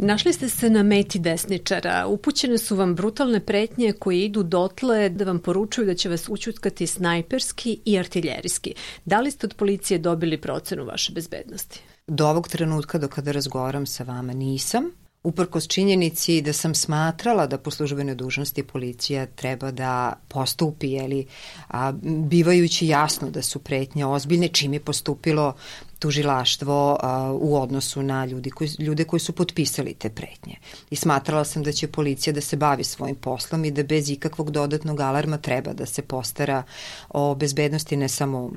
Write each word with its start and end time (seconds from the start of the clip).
Našli 0.00 0.32
ste 0.32 0.48
se 0.48 0.70
na 0.70 0.82
meti 0.82 1.18
desničara. 1.18 2.06
Upućene 2.06 2.58
su 2.58 2.76
vam 2.76 2.94
brutalne 2.94 3.40
pretnje 3.40 3.92
koje 3.92 4.24
idu 4.24 4.42
dotle 4.42 5.08
da 5.08 5.24
vam 5.24 5.38
poručuju 5.38 5.86
da 5.86 5.94
će 5.94 6.08
vas 6.08 6.28
učutkati 6.28 6.86
snajperski 6.86 7.80
i 7.84 7.98
artiljerijski. 7.98 8.74
Da 9.04 9.20
li 9.20 9.30
ste 9.30 9.46
od 9.46 9.54
policije 9.54 9.98
dobili 9.98 10.40
procenu 10.40 10.84
vaše 10.84 11.12
bezbednosti? 11.12 11.80
Do 12.06 12.28
ovog 12.28 12.48
trenutka 12.48 12.98
do 12.98 13.08
kada 13.08 13.32
razgovaram 13.32 13.86
sa 13.86 14.04
vama 14.04 14.32
nisam. 14.32 14.90
Uprkos 15.22 15.68
činjenici 15.68 16.42
da 16.42 16.52
sam 16.52 16.74
smatrala 16.74 17.46
da 17.46 17.58
po 17.58 17.70
službenoj 17.70 18.14
dužnosti 18.14 18.62
policija 18.62 19.26
treba 19.26 19.70
da 19.70 20.12
postupi, 20.28 20.90
jeli, 20.90 21.26
a, 21.68 21.92
bivajući 22.02 22.86
jasno 22.86 23.30
da 23.30 23.42
su 23.42 23.58
pretnje 23.58 24.06
ozbiljne, 24.06 24.48
čim 24.48 24.72
je 24.72 24.80
postupilo 24.80 25.54
tužilaštvo 25.98 26.98
a, 27.00 27.32
u 27.40 27.56
odnosu 27.56 28.02
na 28.02 28.24
ljudi 28.24 28.50
koji, 28.50 28.70
ljude 28.78 29.04
koji 29.04 29.20
su 29.20 29.32
potpisali 29.32 29.94
te 29.94 30.10
pretnje. 30.10 30.56
I 30.90 30.96
smatrala 30.96 31.44
sam 31.44 31.62
da 31.62 31.72
će 31.72 31.88
policija 31.88 32.32
da 32.32 32.40
se 32.40 32.56
bavi 32.56 32.84
svojim 32.84 33.16
poslom 33.16 33.64
i 33.64 33.70
da 33.70 33.82
bez 33.82 34.10
ikakvog 34.10 34.50
dodatnog 34.50 35.00
alarma 35.00 35.38
treba 35.38 35.72
da 35.72 35.86
se 35.86 36.02
postara 36.02 36.62
o 37.08 37.34
bezbednosti 37.34 37.96
ne 37.96 38.08
samo 38.08 38.50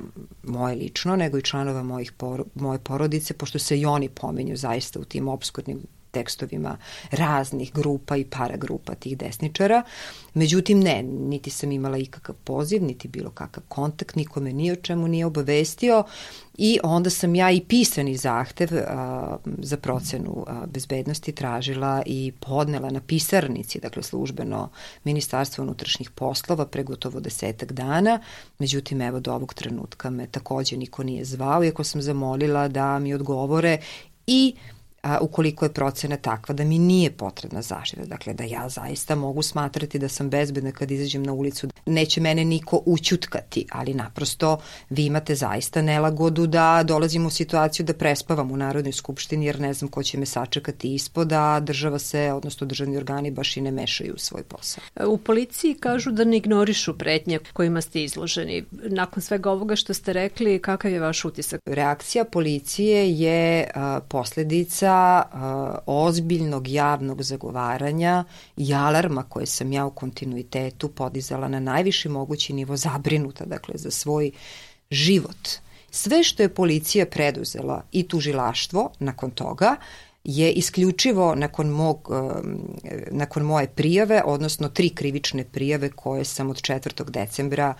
moje 0.44 0.76
lično, 0.76 1.16
nego 1.16 1.38
i 1.38 1.42
članova 1.42 1.84
mojih 1.84 2.12
por, 2.12 2.44
moje 2.56 2.80
porodice, 2.80 3.34
pošto 3.34 3.60
se 3.60 3.80
i 3.80 3.86
oni 3.86 4.10
pomenju 4.10 4.56
zaista 4.56 5.00
u 5.00 5.04
tim 5.04 5.28
obskurnim 5.28 5.82
tekstovima 6.12 6.78
raznih 7.12 7.74
grupa 7.74 8.18
i 8.18 8.26
paragrupa 8.26 8.96
tih 8.96 9.18
desničara. 9.18 9.84
Međutim, 10.34 10.80
ne, 10.80 11.04
niti 11.04 11.50
sam 11.50 11.72
imala 11.72 11.98
ikakav 11.98 12.36
poziv, 12.44 12.84
niti 12.84 13.08
bilo 13.08 13.30
kakav 13.30 13.64
kontakt, 13.68 14.16
nikome 14.16 14.54
ni 14.54 14.72
o 14.72 14.76
čemu 14.76 15.08
nije 15.08 15.26
obavestio 15.26 16.04
i 16.58 16.80
onda 16.84 17.10
sam 17.10 17.36
ja 17.36 17.52
i 17.52 17.62
pisani 17.62 18.18
zahtev 18.18 18.70
a, 18.88 19.38
za 19.58 19.78
procenu 19.78 20.46
a, 20.48 20.66
bezbednosti 20.66 21.32
tražila 21.32 22.04
i 22.06 22.34
podnela 22.40 22.90
na 22.90 23.02
pisarnici, 23.02 23.80
dakle 23.80 24.04
službeno 24.04 24.70
Ministarstvo 25.04 25.62
unutrašnjih 25.64 26.12
poslova 26.12 26.66
pre 26.66 26.84
gotovo 26.84 27.20
desetak 27.20 27.72
dana. 27.72 28.20
Međutim, 28.60 29.02
evo 29.02 29.20
do 29.20 29.34
ovog 29.34 29.54
trenutka 29.54 30.10
me 30.10 30.28
takođe 30.28 30.78
niko 30.78 31.04
nije 31.04 31.26
zvao, 31.26 31.64
iako 31.64 31.84
sam 31.84 32.02
zamolila 32.02 32.68
da 32.68 33.00
mi 33.00 33.14
odgovore 33.14 33.78
i 34.28 34.56
a, 35.02 35.20
ukoliko 35.22 35.66
je 35.66 35.74
procena 35.74 36.18
takva 36.18 36.56
da 36.56 36.64
mi 36.64 36.80
nije 36.80 37.12
potrebna 37.12 37.62
zaštita. 37.62 38.06
Dakle, 38.06 38.34
da 38.34 38.44
ja 38.44 38.70
zaista 38.70 39.16
mogu 39.16 39.42
smatrati 39.42 40.00
da 40.00 40.08
sam 40.08 40.30
bezbedna 40.30 40.72
kad 40.72 40.92
izađem 40.92 41.24
na 41.24 41.34
ulicu. 41.34 41.68
Neće 41.86 42.22
mene 42.22 42.46
niko 42.46 42.82
učutkati, 42.86 43.66
ali 43.72 43.94
naprosto 43.94 44.58
vi 44.90 45.06
imate 45.06 45.36
zaista 45.36 45.82
nelagodu 45.82 46.48
da 46.48 46.84
dolazim 46.84 47.26
u 47.26 47.30
situaciju 47.30 47.86
da 47.86 47.94
prespavam 47.94 48.52
u 48.52 48.58
Narodnoj 48.58 48.92
skupštini 48.94 49.46
jer 49.46 49.60
ne 49.60 49.74
znam 49.74 49.92
ko 49.92 50.04
će 50.04 50.18
me 50.18 50.26
sačekati 50.26 50.94
ispod, 50.94 51.34
a 51.34 51.60
država 51.60 52.00
se, 52.00 52.32
odnosno 52.34 52.68
državni 52.68 52.98
organi 52.98 53.32
baš 53.32 53.58
i 53.58 53.62
ne 53.62 53.72
mešaju 53.72 54.14
u 54.14 54.20
svoj 54.20 54.44
posao. 54.44 54.84
U 55.08 55.18
policiji 55.18 55.74
kažu 55.74 56.12
da 56.12 56.24
ne 56.24 56.38
ignorišu 56.38 56.98
pretnje 56.98 57.40
kojima 57.54 57.82
ste 57.82 58.04
izloženi. 58.04 58.64
Nakon 58.72 59.24
svega 59.24 59.52
ovoga 59.52 59.76
što 59.76 59.94
ste 59.94 60.14
rekli, 60.14 60.60
kakav 60.62 60.92
je 60.92 61.00
vaš 61.00 61.26
utisak? 61.26 61.62
Reakcija 61.66 62.26
policije 62.26 63.12
je 63.12 63.72
a, 63.76 64.00
posledica 64.10 64.91
dosta 64.92 65.24
uh, 65.34 65.80
ozbiljnog 65.86 66.68
javnog 66.68 67.24
zagovaranja 67.24 68.24
i 68.58 68.74
alarma 68.74 69.24
koje 69.24 69.46
sam 69.46 69.72
ja 69.72 69.86
u 69.86 69.92
kontinuitetu 69.92 70.90
podizala 70.90 71.48
na 71.48 71.60
najviši 71.60 72.10
mogući 72.10 72.54
nivo 72.54 72.78
zabrinuta, 72.78 73.46
dakle, 73.46 73.74
za 73.78 73.92
svoj 73.92 74.32
život. 74.92 75.50
Sve 75.92 76.24
što 76.24 76.44
je 76.44 76.54
policija 76.54 77.06
preduzela 77.06 77.84
i 77.92 78.08
tužilaštvo 78.08 78.92
nakon 79.00 79.32
toga 79.32 79.76
je 80.24 80.52
isključivo 80.52 81.36
nakon, 81.36 81.70
mog, 81.70 82.10
nakon 83.12 83.44
moje 83.44 83.68
prijave, 83.68 84.22
odnosno 84.26 84.70
tri 84.70 84.90
krivične 84.90 85.44
prijave 85.44 85.90
koje 85.90 86.26
sam 86.26 86.50
od 86.50 86.62
4. 86.62 87.10
decembra 87.10 87.74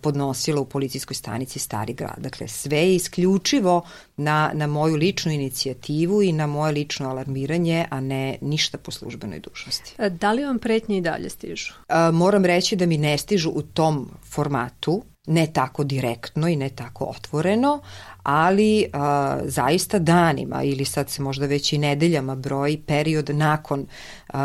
podnosila 0.00 0.60
u 0.60 0.64
policijskoj 0.64 1.14
stanici 1.14 1.58
Stari 1.58 1.92
grad. 1.92 2.18
Dakle, 2.18 2.48
sve 2.48 2.78
je 2.78 2.94
isključivo 2.94 3.82
na, 4.16 4.50
na 4.54 4.66
moju 4.66 4.96
ličnu 4.96 5.32
inicijativu 5.32 6.22
i 6.22 6.32
na 6.32 6.46
moje 6.46 6.72
lično 6.72 7.10
alarmiranje, 7.10 7.86
a 7.90 8.00
ne 8.00 8.38
ništa 8.40 8.78
po 8.78 8.90
službenoj 8.90 9.40
dužnosti. 9.40 9.94
E, 9.98 10.10
da 10.10 10.32
li 10.32 10.44
vam 10.44 10.58
pretnje 10.58 10.98
i 10.98 11.00
dalje 11.00 11.30
stižu? 11.30 11.72
Moram 12.12 12.44
reći 12.44 12.76
da 12.76 12.86
mi 12.86 12.98
ne 12.98 13.18
stižu 13.18 13.50
u 13.50 13.62
tom 13.62 14.10
formatu, 14.24 15.02
ne 15.26 15.46
tako 15.52 15.84
direktno 15.84 16.48
i 16.48 16.56
ne 16.56 16.68
tako 16.68 17.04
otvoreno, 17.04 17.80
ali 18.26 18.86
a, 18.92 19.38
zaista 19.44 19.98
danima 19.98 20.62
ili 20.62 20.84
sad 20.84 21.10
se 21.10 21.22
možda 21.22 21.46
već 21.46 21.72
i 21.72 21.78
nedeljama 21.78 22.34
broji 22.34 22.76
period 22.86 23.30
nakon 23.30 23.86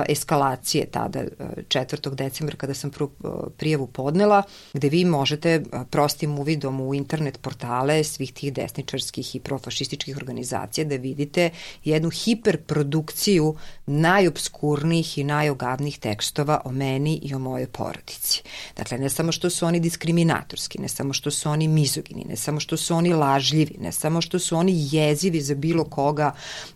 eskalacije 0.09 0.85
tada 0.85 1.23
4. 1.67 2.15
decembra 2.15 2.55
kada 2.55 2.73
sam 2.73 2.91
pr 2.91 3.03
prijavu 3.57 3.87
podnela 3.87 4.43
gde 4.73 4.89
vi 4.89 5.05
možete 5.05 5.63
prostim 5.89 6.39
uvidom 6.39 6.81
u 6.81 6.95
internet 6.95 7.41
portale 7.41 8.03
svih 8.03 8.33
tih 8.33 8.53
desničarskih 8.53 9.35
i 9.35 9.39
profašističkih 9.39 10.17
organizacija 10.17 10.85
da 10.85 10.95
vidite 10.95 11.49
jednu 11.83 12.09
hiperprodukciju 12.09 13.55
najobskurnijih 13.85 15.17
i 15.17 15.23
najogavnijih 15.23 15.99
tekstova 15.99 16.61
o 16.65 16.71
meni 16.71 17.19
i 17.23 17.33
o 17.33 17.39
mojoj 17.39 17.67
porodici. 17.67 18.43
Dakle, 18.77 18.97
ne 18.97 19.09
samo 19.09 19.31
što 19.31 19.49
su 19.49 19.65
oni 19.65 19.79
diskriminatorski, 19.79 20.81
ne 20.81 20.87
samo 20.87 21.13
što 21.13 21.31
su 21.31 21.49
oni 21.49 21.67
mizogini, 21.67 22.25
ne 22.29 22.35
samo 22.35 22.59
što 22.59 22.77
su 22.77 22.95
oni 22.95 23.13
lažljivi, 23.13 23.75
ne 23.79 23.91
samo 23.91 24.21
što 24.21 24.39
su 24.39 24.57
oni 24.57 24.87
jezivi 24.91 25.41
za 25.41 25.55
bilo 25.55 25.83
koga 25.83 26.33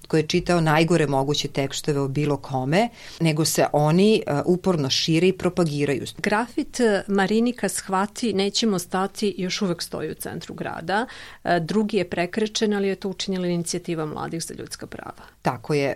ko 0.08 0.18
je 0.18 0.28
čitao 0.28 0.62
najgore 0.62 1.08
moguće 1.08 1.48
tekstove 1.48 2.00
o 2.00 2.08
bilo 2.08 2.38
kome, 2.38 2.90
nego 3.20 3.46
se 3.46 3.66
oni 3.74 4.24
uh, 4.28 4.40
uporno 4.46 4.90
šire 4.90 5.28
i 5.28 5.38
propagiraju. 5.38 6.06
Grafit 6.18 6.80
uh, 6.80 7.16
Marinika 7.16 7.70
shvati 7.70 8.34
nećemo 8.34 8.80
stati 8.80 9.36
još 9.38 9.62
uvek 9.62 9.82
stoji 9.82 10.12
u 10.12 10.14
centru 10.14 10.54
grada. 10.54 11.06
Uh, 11.44 11.52
drugi 11.62 11.98
je 11.98 12.10
prekrečen, 12.10 12.74
ali 12.74 12.88
je 12.88 12.96
to 12.96 13.10
učinjela 13.10 13.48
inicijativa 13.48 14.06
mladih 14.06 14.44
za 14.44 14.54
ljudska 14.54 14.88
prava. 14.88 15.24
Tako 15.42 15.74
je. 15.74 15.96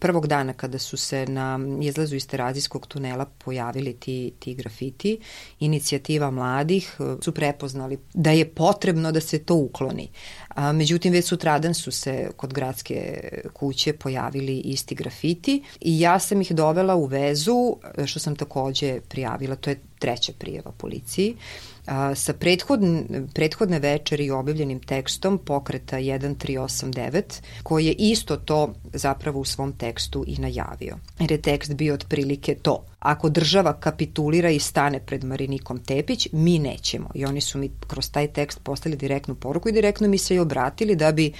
Prvog 0.00 0.26
dana 0.26 0.52
kada 0.52 0.78
su 0.78 0.96
se 0.96 1.26
na 1.26 1.60
izlazu 1.82 2.16
iz 2.16 2.26
terazijskog 2.26 2.86
tunela 2.86 3.24
pojavili 3.24 3.92
ti, 3.92 4.32
ti 4.38 4.54
grafiti, 4.54 5.18
inicijativa 5.60 6.30
mladih 6.30 6.96
su 7.22 7.32
prepoznali 7.32 7.98
da 8.14 8.30
je 8.30 8.48
potrebno 8.48 9.12
da 9.12 9.20
se 9.20 9.38
to 9.38 9.54
ukloni. 9.54 10.08
A, 10.54 10.72
međutim, 10.72 11.12
već 11.12 11.24
sutradan 11.26 11.74
su 11.74 11.90
se 11.90 12.30
kod 12.36 12.52
gradske 12.52 13.28
kuće 13.52 13.92
pojavili 13.92 14.58
isti 14.58 14.94
grafiti 14.94 15.62
i 15.80 16.00
ja 16.00 16.18
sam 16.18 16.40
ih 16.40 16.52
dovela 16.52 16.94
u 16.94 17.04
vezu, 17.04 17.76
što 18.06 18.18
sam 18.18 18.36
takođe 18.36 19.00
prijavila, 19.00 19.56
to 19.56 19.70
je 19.70 19.80
treća 19.98 20.32
prijava 20.38 20.72
policiji, 20.72 21.36
a, 21.86 22.14
sa 22.14 22.32
prethodne, 22.32 23.04
prethodne 23.34 23.78
večeri 23.78 24.30
objavljenim 24.30 24.80
tekstom 24.80 25.38
pokreta 25.38 25.96
1389, 25.96 27.22
koji 27.62 27.86
je 27.86 27.92
isto 27.92 28.36
to 28.36 28.74
zapravo 28.92 29.40
u 29.40 29.44
svom 29.44 29.72
tekstu 29.72 30.24
i 30.26 30.36
najavio. 30.38 30.96
Jer 31.18 31.32
je 31.32 31.42
tekst 31.42 31.74
bio 31.74 31.94
otprilike 31.94 32.54
to. 32.54 32.84
Ako 33.04 33.28
država 33.28 33.72
kapitulira 33.80 34.50
i 34.50 34.58
stane 34.58 35.00
pred 35.00 35.24
Marinikom 35.24 35.78
Tepić, 35.78 36.28
mi 36.32 36.58
nećemo. 36.58 37.10
I 37.14 37.24
oni 37.24 37.40
su 37.40 37.58
mi 37.58 37.70
kroz 37.86 38.10
taj 38.10 38.28
tekst 38.28 38.60
poslali 38.62 38.96
direktnu 38.96 39.34
poruku 39.34 39.68
i 39.68 39.72
direktno 39.72 40.08
mi 40.08 40.18
se 40.18 40.34
i 40.34 40.38
obratili 40.38 40.96
da 40.96 41.12
bi 41.12 41.32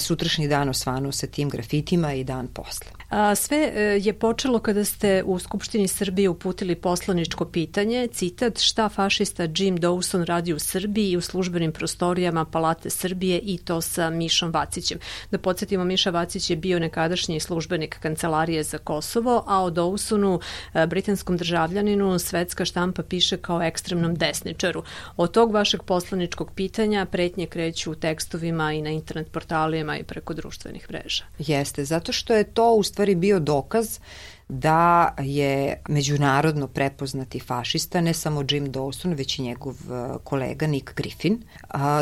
sutrašnji 0.00 0.48
dan 0.48 0.68
osvanuo 0.68 1.12
sa 1.12 1.26
tim 1.26 1.48
grafitima 1.48 2.14
i 2.14 2.24
dan 2.24 2.48
posle. 2.48 2.90
A, 3.08 3.34
sve 3.34 3.72
e, 3.74 3.80
je 3.80 4.12
počelo 4.12 4.58
kada 4.58 4.84
ste 4.84 5.22
u 5.26 5.38
Skupštini 5.38 5.88
Srbije 5.88 6.28
uputili 6.28 6.74
poslaničko 6.74 7.44
pitanje, 7.44 8.08
citat, 8.12 8.58
šta 8.58 8.88
fašista 8.88 9.42
Jim 9.42 9.78
Dawson 9.78 10.24
radi 10.24 10.52
u 10.52 10.58
Srbiji 10.58 11.10
i 11.10 11.16
u 11.16 11.20
službenim 11.20 11.72
prostorijama 11.72 12.44
Palate 12.44 12.90
Srbije 12.90 13.38
i 13.38 13.58
to 13.58 13.80
sa 13.80 14.10
Mišom 14.10 14.50
Vacićem. 14.50 14.98
Da 15.30 15.38
podsjetimo, 15.38 15.84
Miša 15.84 16.10
Vacić 16.10 16.50
je 16.50 16.56
bio 16.56 16.78
nekadašnji 16.78 17.40
službenik 17.40 17.98
Kancelarije 17.98 18.62
za 18.62 18.78
Kosovo, 18.78 19.44
a 19.46 19.62
o 19.64 19.70
Dawsonu, 19.70 20.40
e, 20.74 20.86
britanskom 21.08 21.36
državljaninu, 21.36 22.18
svetska 22.18 22.64
štampa 22.64 23.02
piše 23.02 23.36
kao 23.36 23.62
ekstremnom 23.62 24.14
desničaru. 24.14 24.82
Od 25.16 25.32
tog 25.32 25.52
vašeg 25.52 25.82
poslaničkog 25.82 26.50
pitanja 26.54 27.06
pretnje 27.06 27.46
kreću 27.46 27.92
u 27.92 27.94
tekstovima 27.94 28.72
i 28.72 28.82
na 28.82 28.90
internet 28.90 29.32
portalima 29.32 29.98
i 29.98 30.04
preko 30.04 30.34
društvenih 30.34 30.90
mreža. 30.90 31.24
Jeste, 31.38 31.84
zato 31.84 32.12
što 32.12 32.34
je 32.34 32.44
to 32.44 32.74
u 32.74 32.82
stvari 32.82 33.14
bio 33.14 33.40
dokaz 33.40 33.98
da 34.48 35.14
je 35.18 35.82
međunarodno 35.88 36.66
prepoznati 36.66 37.40
fašista, 37.40 38.00
ne 38.00 38.14
samo 38.14 38.44
Jim 38.50 38.72
Dawson, 38.72 39.16
već 39.16 39.38
i 39.38 39.42
njegov 39.42 39.74
e, 39.74 40.18
kolega 40.24 40.66
Nick 40.66 40.94
Griffin, 40.94 41.42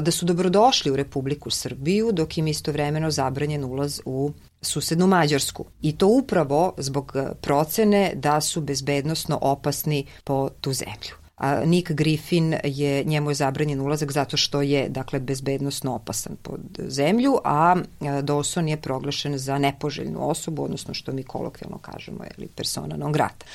da 0.03 0.11
su 0.11 0.27
dobrodošli 0.27 0.91
u 0.91 0.97
Republiku 0.97 1.51
Srbiju, 1.51 2.13
dok 2.13 2.39
im 2.39 2.47
istovremeno 2.47 3.11
zabranjen 3.11 3.65
ulaz 3.65 4.01
u 4.05 4.33
susednu 4.67 5.07
Mađarsku. 5.07 5.65
I 5.83 5.97
to 5.97 6.07
upravo 6.07 6.75
zbog 6.79 7.17
procene 7.41 8.13
da 8.15 8.41
su 8.41 8.61
bezbednostno 8.61 9.39
opasni 9.43 10.07
po 10.25 10.49
tu 10.61 10.73
zemlju. 10.73 11.27
a 11.37 11.65
Nick 11.65 11.93
Griffin 11.93 12.55
je, 12.65 13.05
njemu 13.05 13.31
je 13.31 13.35
zabranjen 13.35 13.81
ulazak 13.81 14.13
zato 14.13 14.37
što 14.37 14.63
je, 14.63 14.89
dakle, 14.89 15.21
bezbednostno 15.21 15.95
opasan 15.95 16.37
pod 16.43 16.61
zemlju, 16.89 17.39
a 17.45 17.77
Dawson 18.01 18.69
je 18.69 18.77
proglašen 18.77 19.39
za 19.39 19.59
nepoželjnu 19.59 20.31
osobu, 20.31 20.65
odnosno 20.65 20.95
što 20.95 21.13
mi 21.13 21.23
kolokvijalno 21.23 21.79
kažemo, 21.79 22.25
je 22.25 22.49
persona 22.49 22.97
non 22.97 23.13
grata. 23.13 23.47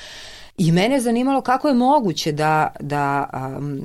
I 0.58 0.72
mene 0.72 0.94
je 0.94 1.00
zanimalo 1.00 1.40
kako 1.40 1.68
je 1.68 1.74
moguće 1.74 2.32
da, 2.32 2.74
da 2.80 3.30
um, 3.58 3.80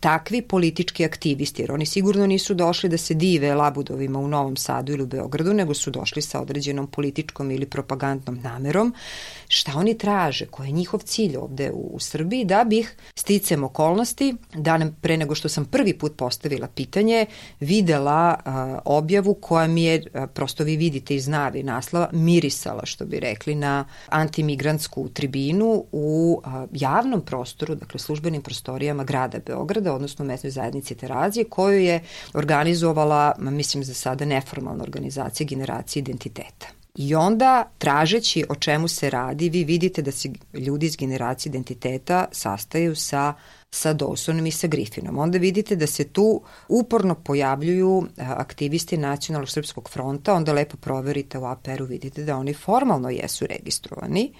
takvi 0.00 0.42
politički 0.42 1.04
aktivisti, 1.04 1.62
jer 1.62 1.72
oni 1.72 1.86
sigurno 1.86 2.26
nisu 2.26 2.54
došli 2.54 2.88
da 2.88 2.98
se 2.98 3.14
dive 3.14 3.54
labudovima 3.54 4.18
u 4.18 4.28
Novom 4.28 4.56
Sadu 4.56 4.92
ili 4.92 5.02
u 5.02 5.06
Beogradu, 5.06 5.54
nego 5.54 5.74
su 5.74 5.90
došli 5.90 6.22
sa 6.22 6.40
određenom 6.40 6.86
političkom 6.86 7.50
ili 7.50 7.66
propagandnom 7.66 8.38
namerom, 8.42 8.94
šta 9.48 9.72
oni 9.76 9.98
traže, 9.98 10.46
ko 10.46 10.64
je 10.64 10.70
njihov 10.70 11.00
cilj 11.00 11.36
ovde 11.36 11.70
u, 11.70 11.90
u 11.92 12.00
Srbiji, 12.00 12.44
da 12.44 12.64
bih 12.64 12.96
sticem 13.14 13.64
okolnosti, 13.64 14.34
da 14.54 14.78
pre 15.00 15.16
nego 15.16 15.34
što 15.34 15.48
sam 15.48 15.64
prvi 15.64 15.98
put 15.98 16.16
postavila 16.16 16.68
pitanje, 16.68 17.26
videla 17.60 18.36
a, 18.44 18.78
objavu 18.84 19.34
koja 19.34 19.66
mi 19.66 19.84
je, 19.84 20.02
a, 20.14 20.26
prosto 20.26 20.64
vi 20.64 20.76
vidite 20.76 21.14
iz 21.14 21.28
navi 21.28 21.62
naslova, 21.62 22.08
mirisala, 22.12 22.86
što 22.86 23.04
bi 23.06 23.20
rekli, 23.20 23.54
na 23.54 23.84
antimigrantsku 24.08 25.08
tribinu 25.08 25.84
u 26.00 26.40
a, 26.44 26.66
javnom 26.72 27.20
prostoru, 27.20 27.74
dakle 27.74 28.00
službenim 28.00 28.42
prostorijama 28.42 29.04
grada 29.04 29.38
Beograda, 29.46 29.94
odnosno 29.94 30.24
mesnoj 30.24 30.50
zajednici 30.50 30.94
Terazije, 30.94 31.44
koju 31.44 31.80
je 31.80 32.02
organizovala, 32.34 33.34
mislim 33.38 33.84
za 33.84 33.94
sada 33.94 34.24
neformalna 34.24 34.84
organizacija 34.84 35.46
generacije 35.46 36.00
identiteta. 36.00 36.66
I 36.94 37.14
onda, 37.14 37.70
tražeći 37.78 38.44
o 38.48 38.54
čemu 38.54 38.88
se 38.88 39.10
radi, 39.10 39.48
vi 39.48 39.64
vidite 39.64 40.02
da 40.02 40.10
se 40.10 40.28
ljudi 40.54 40.86
iz 40.86 40.96
generacije 40.96 41.50
identiteta 41.50 42.24
sastaju 42.32 42.96
sa 42.96 43.34
sa 43.70 43.94
Dawsonom 43.94 44.48
i 44.48 44.50
sa 44.50 44.66
Griffinom. 44.66 45.18
Onda 45.18 45.38
vidite 45.38 45.76
da 45.76 45.86
se 45.86 46.04
tu 46.04 46.42
uporno 46.68 47.14
pojavljuju 47.14 48.06
aktivisti 48.16 48.96
Nacionalnog 48.96 49.50
srpskog 49.50 49.90
fronta, 49.90 50.34
onda 50.34 50.52
lepo 50.52 50.76
proverite 50.76 51.38
u 51.38 51.44
APR-u, 51.44 51.84
vidite 51.84 52.24
da 52.24 52.36
oni 52.36 52.54
formalno 52.54 53.10
jesu 53.10 53.46
registrovani, 53.46 54.32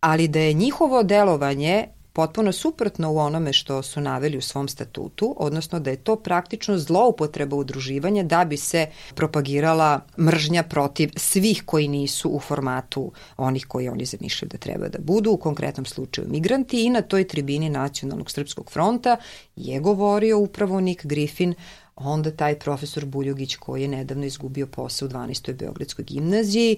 ali 0.00 0.28
da 0.28 0.40
je 0.40 0.52
njihovo 0.52 1.02
delovanje 1.02 1.88
potpuno 2.18 2.52
suprotno 2.52 3.12
u 3.12 3.18
onome 3.18 3.52
što 3.52 3.82
su 3.82 4.00
naveli 4.00 4.38
u 4.38 4.40
svom 4.40 4.68
statutu, 4.68 5.34
odnosno 5.38 5.80
da 5.80 5.90
je 5.90 5.96
to 5.96 6.16
praktično 6.16 6.78
zloupotreba 6.78 7.56
udruživanja 7.56 8.22
da 8.22 8.44
bi 8.44 8.56
se 8.56 8.86
propagirala 9.14 10.00
mržnja 10.18 10.62
protiv 10.62 11.10
svih 11.16 11.62
koji 11.66 11.88
nisu 11.88 12.30
u 12.30 12.40
formatu 12.40 13.12
onih 13.36 13.66
koji 13.66 13.88
oni 13.88 14.04
zamišljaju 14.04 14.48
da 14.48 14.58
treba 14.58 14.88
da 14.88 14.98
budu, 14.98 15.30
u 15.30 15.36
konkretnom 15.36 15.86
slučaju 15.86 16.28
migranti. 16.30 16.84
I 16.84 16.90
na 16.90 17.02
toj 17.02 17.28
tribini 17.28 17.70
Nacionalnog 17.70 18.30
srpskog 18.30 18.70
fronta 18.70 19.16
je 19.56 19.80
govorio 19.80 20.38
upravo 20.38 20.80
Nick 20.80 21.06
Griffin 21.06 21.54
onda 22.00 22.30
taj 22.30 22.58
profesor 22.58 23.04
Buljugić 23.04 23.56
koji 23.56 23.82
je 23.82 23.88
nedavno 23.88 24.26
izgubio 24.26 24.66
posao 24.66 25.06
u 25.06 25.10
12. 25.10 25.52
Beogradskoj 25.52 26.04
gimnaziji, 26.04 26.76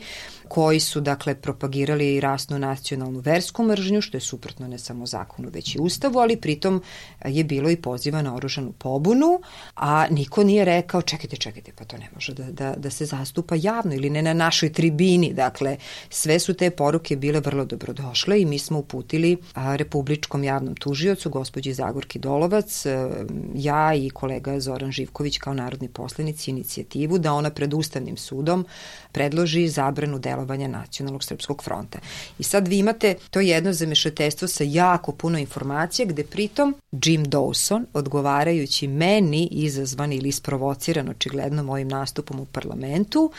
koji 0.49 0.81
su 0.81 1.01
dakle 1.01 1.35
propagirali 1.35 2.21
rasnu 2.21 2.59
nacionalnu 2.59 3.21
versku 3.21 3.63
mržnju, 3.63 4.01
što 4.01 4.17
je 4.17 4.21
suprotno 4.21 4.69
ne 4.69 4.79
samo 4.79 5.07
zakonu, 5.07 5.49
već 5.53 5.75
i 5.75 5.79
ustavu, 5.81 6.19
ali 6.19 6.37
pritom 6.37 6.83
je 7.25 7.45
bilo 7.45 7.71
i 7.71 7.77
poziva 7.77 8.23
na 8.23 8.35
oružanu 8.37 8.73
pobunu, 8.73 9.41
a 9.75 10.07
niko 10.11 10.45
nije 10.45 10.65
rekao 10.65 11.03
čekajte, 11.03 11.37
čekajte, 11.37 11.73
pa 11.73 11.85
to 11.85 11.97
ne 11.97 12.09
može 12.15 12.35
da, 12.35 12.45
da, 12.45 12.75
da 12.77 12.91
se 12.91 13.05
zastupa 13.07 13.55
javno 13.59 13.95
ili 13.95 14.11
ne 14.11 14.23
na 14.23 14.35
našoj 14.35 14.73
tribini. 14.73 15.33
Dakle, 15.35 15.77
sve 16.11 16.39
su 16.39 16.55
te 16.55 16.71
poruke 16.71 17.17
bile 17.17 17.41
vrlo 17.41 17.65
dobrodošle 17.65 18.41
i 18.41 18.45
mi 18.45 18.59
smo 18.59 18.79
uputili 18.79 19.37
a, 19.55 19.77
Republičkom 19.77 20.45
javnom 20.45 20.75
tužiocu, 20.75 21.31
gospođi 21.31 21.73
Zagorki 21.73 22.19
Dolovac, 22.19 22.87
a, 22.87 23.11
ja 23.55 23.95
i 23.95 24.11
kolega 24.11 24.61
Zoran 24.61 24.93
Živ 24.93 25.10
Živković 25.11 25.39
kao 25.39 25.55
narodni 25.55 25.89
poslanici 25.89 26.51
inicijativu 26.51 27.19
da 27.19 27.33
ona 27.33 27.51
pred 27.51 27.75
Ustavnim 27.75 28.17
sudom 28.17 28.67
predloži 29.13 29.69
zabranu 29.69 30.19
delovanja 30.19 30.69
Nacionalnog 30.69 31.25
srpskog 31.25 31.63
fronta. 31.65 31.99
I 32.39 32.43
sad 32.43 32.69
vi 32.69 32.79
imate 32.79 33.15
to 33.31 33.41
jedno 33.41 33.73
zamešateljstvo 33.73 34.49
sa 34.49 34.65
jako 34.65 35.13
puno 35.13 35.39
informacija 35.39 36.07
gde 36.07 36.25
pritom 36.25 36.75
Jim 36.93 37.25
Dawson, 37.25 37.85
odgovarajući 37.93 38.89
meni 38.89 39.49
izazvan 39.51 40.13
ili 40.13 40.29
isprovociran 40.29 41.09
očigledno 41.09 41.63
mojim 41.63 41.89
nastupom 41.89 42.41
u 42.41 42.45
parlamentu, 42.45 43.33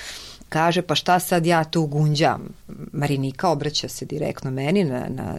kaže 0.51 0.81
pa 0.81 0.95
šta 0.95 1.19
sad 1.19 1.45
ja 1.45 1.63
tu 1.63 1.86
gunđam. 1.86 2.53
Marinika 2.92 3.50
obraća 3.50 3.88
se 3.88 4.06
direktno 4.06 4.51
meni 4.51 4.83
na, 4.83 5.06
na, 5.09 5.36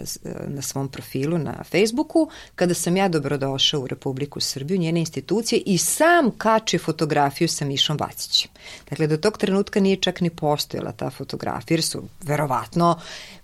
na 0.47 0.62
svom 0.62 0.88
profilu 0.88 1.38
na 1.38 1.64
Facebooku 1.64 2.29
kada 2.55 2.75
sam 2.75 2.97
ja 2.97 3.09
dobrodošao 3.09 3.81
u 3.81 3.87
Republiku 3.87 4.41
Srbiju, 4.41 4.79
njene 4.79 5.00
institucije 5.00 5.62
i 5.67 5.79
sam 5.79 6.31
kače 6.38 6.79
fotografiju 6.79 7.49
sa 7.49 7.64
Mišom 7.64 7.97
Vacićem. 8.00 8.50
Dakle, 8.91 9.06
do 9.06 9.17
tog 9.17 9.38
trenutka 9.38 9.81
nije 9.81 9.97
čak 9.97 10.20
ni 10.20 10.31
postojala 10.31 10.93
ta 10.93 11.11
fotografija 11.11 11.75
jer 11.75 11.82
su 11.82 12.03
verovatno 12.23 13.00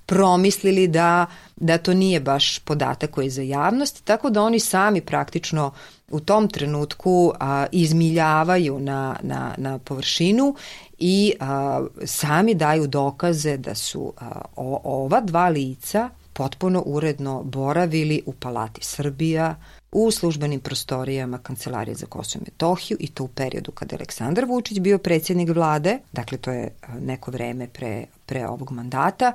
promislili 0.09 0.89
da, 0.89 1.27
da 1.57 1.79
to 1.79 1.95
nije 1.95 2.21
baš 2.21 2.59
podatak 2.59 3.11
koji 3.11 3.27
je 3.27 3.31
za 3.31 3.43
javnost, 3.43 4.05
tako 4.05 4.31
da 4.31 4.43
oni 4.43 4.61
sami 4.61 5.01
praktično 5.01 5.73
u 6.11 6.21
tom 6.21 6.49
trenutku 6.49 7.33
a, 7.41 7.67
izmiljavaju 7.73 8.79
na, 8.81 9.17
na, 9.23 9.55
na 9.57 9.79
površinu 9.79 10.55
i 10.99 11.33
a, 11.41 11.85
sami 12.05 12.55
daju 12.55 12.87
dokaze 12.87 13.57
da 13.57 13.75
su 13.75 14.13
a, 14.21 14.41
o, 14.57 14.81
ova 14.85 15.21
dva 15.21 15.49
lica 15.49 16.09
potpuno 16.33 16.83
uredno 16.87 17.43
boravili 17.43 18.23
u 18.27 18.33
Palati 18.33 18.85
Srbija, 18.85 19.55
u 19.93 20.11
službenim 20.11 20.61
prostorijama 20.61 21.39
Kancelarije 21.39 21.95
za 21.95 22.07
Kosovo 22.07 22.43
i 22.43 22.51
Metohiju 22.51 22.97
i 23.01 23.09
to 23.09 23.25
u 23.25 23.29
periodu 23.29 23.73
kada 23.73 23.95
je 23.95 23.99
Aleksandar 23.99 24.45
Vučić 24.45 24.79
bio 24.79 24.99
predsjednik 24.99 25.49
vlade, 25.49 25.99
dakle 26.13 26.39
to 26.39 26.51
je 26.51 26.71
neko 27.01 27.31
vreme 27.31 27.69
pre, 27.69 28.05
pre 28.27 28.47
ovog 28.47 28.73
mandata 28.73 29.33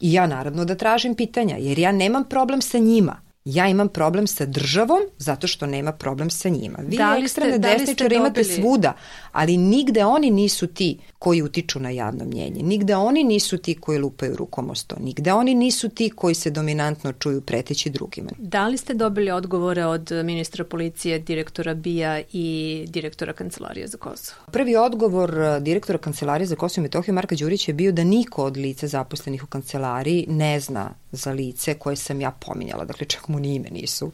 i 0.00 0.12
ja 0.12 0.26
naravno 0.26 0.64
da 0.64 0.74
tražim 0.74 1.14
pitanja 1.14 1.56
jer 1.56 1.78
ja 1.78 1.92
nemam 1.92 2.24
problem 2.24 2.62
sa 2.62 2.78
njima. 2.78 3.24
Ja 3.44 3.68
imam 3.68 3.88
problem 3.88 4.26
sa 4.26 4.46
državom 4.46 5.00
zato 5.18 5.46
što 5.46 5.66
nema 5.66 5.92
problem 5.92 6.30
sa 6.30 6.48
njima. 6.48 6.78
Vi 6.82 6.96
da 6.96 7.16
ekstremne 7.22 7.58
da 7.58 7.68
desničare 7.68 8.16
imate 8.16 8.44
svuda, 8.44 8.92
ali 9.34 9.56
nigde 9.56 10.04
oni 10.04 10.30
nisu 10.30 10.66
ti 10.66 10.98
koji 11.18 11.42
utiču 11.42 11.80
na 11.80 11.90
javno 11.90 12.24
mnjenje. 12.24 12.62
Nigde 12.62 12.96
oni 12.96 13.24
nisu 13.24 13.58
ti 13.58 13.74
koji 13.74 13.98
lupaju 13.98 14.36
rukom 14.36 14.70
o 14.70 14.74
sto. 14.74 14.96
Nigde 15.00 15.32
oni 15.32 15.54
nisu 15.54 15.88
ti 15.88 16.10
koji 16.10 16.34
se 16.34 16.50
dominantno 16.50 17.12
čuju 17.12 17.40
preteći 17.40 17.90
drugima. 17.90 18.30
Da 18.38 18.68
li 18.68 18.76
ste 18.76 18.94
dobili 18.94 19.30
odgovore 19.30 19.84
od 19.84 20.10
ministra 20.24 20.64
policije, 20.64 21.18
direktora 21.18 21.74
BIA 21.74 22.22
i 22.32 22.84
direktora 22.88 23.32
Kancelarije 23.32 23.86
za 23.86 23.98
Kosovo? 23.98 24.38
Prvi 24.52 24.76
odgovor 24.76 25.38
eh, 25.38 25.60
direktora 25.60 25.98
Kancelarije 25.98 26.46
za 26.46 26.56
Kosovo 26.56 26.82
i 26.82 26.86
Metohiju 26.86 27.14
Marka 27.14 27.36
Đurića 27.36 27.70
je 27.70 27.74
bio 27.74 27.92
da 27.92 28.04
niko 28.04 28.44
od 28.44 28.56
lica 28.56 28.86
zaposlenih 28.86 29.44
u 29.44 29.46
kancelariji 29.46 30.26
ne 30.28 30.60
zna 30.60 30.90
za 31.12 31.32
lice 31.32 31.74
koje 31.74 31.96
sam 31.96 32.20
ja 32.20 32.30
pominjala. 32.30 32.84
Dakle, 32.84 33.06
čak 33.06 33.28
mu 33.28 33.38
ni 33.38 33.54
ime 33.54 33.70
nisu 33.70 34.12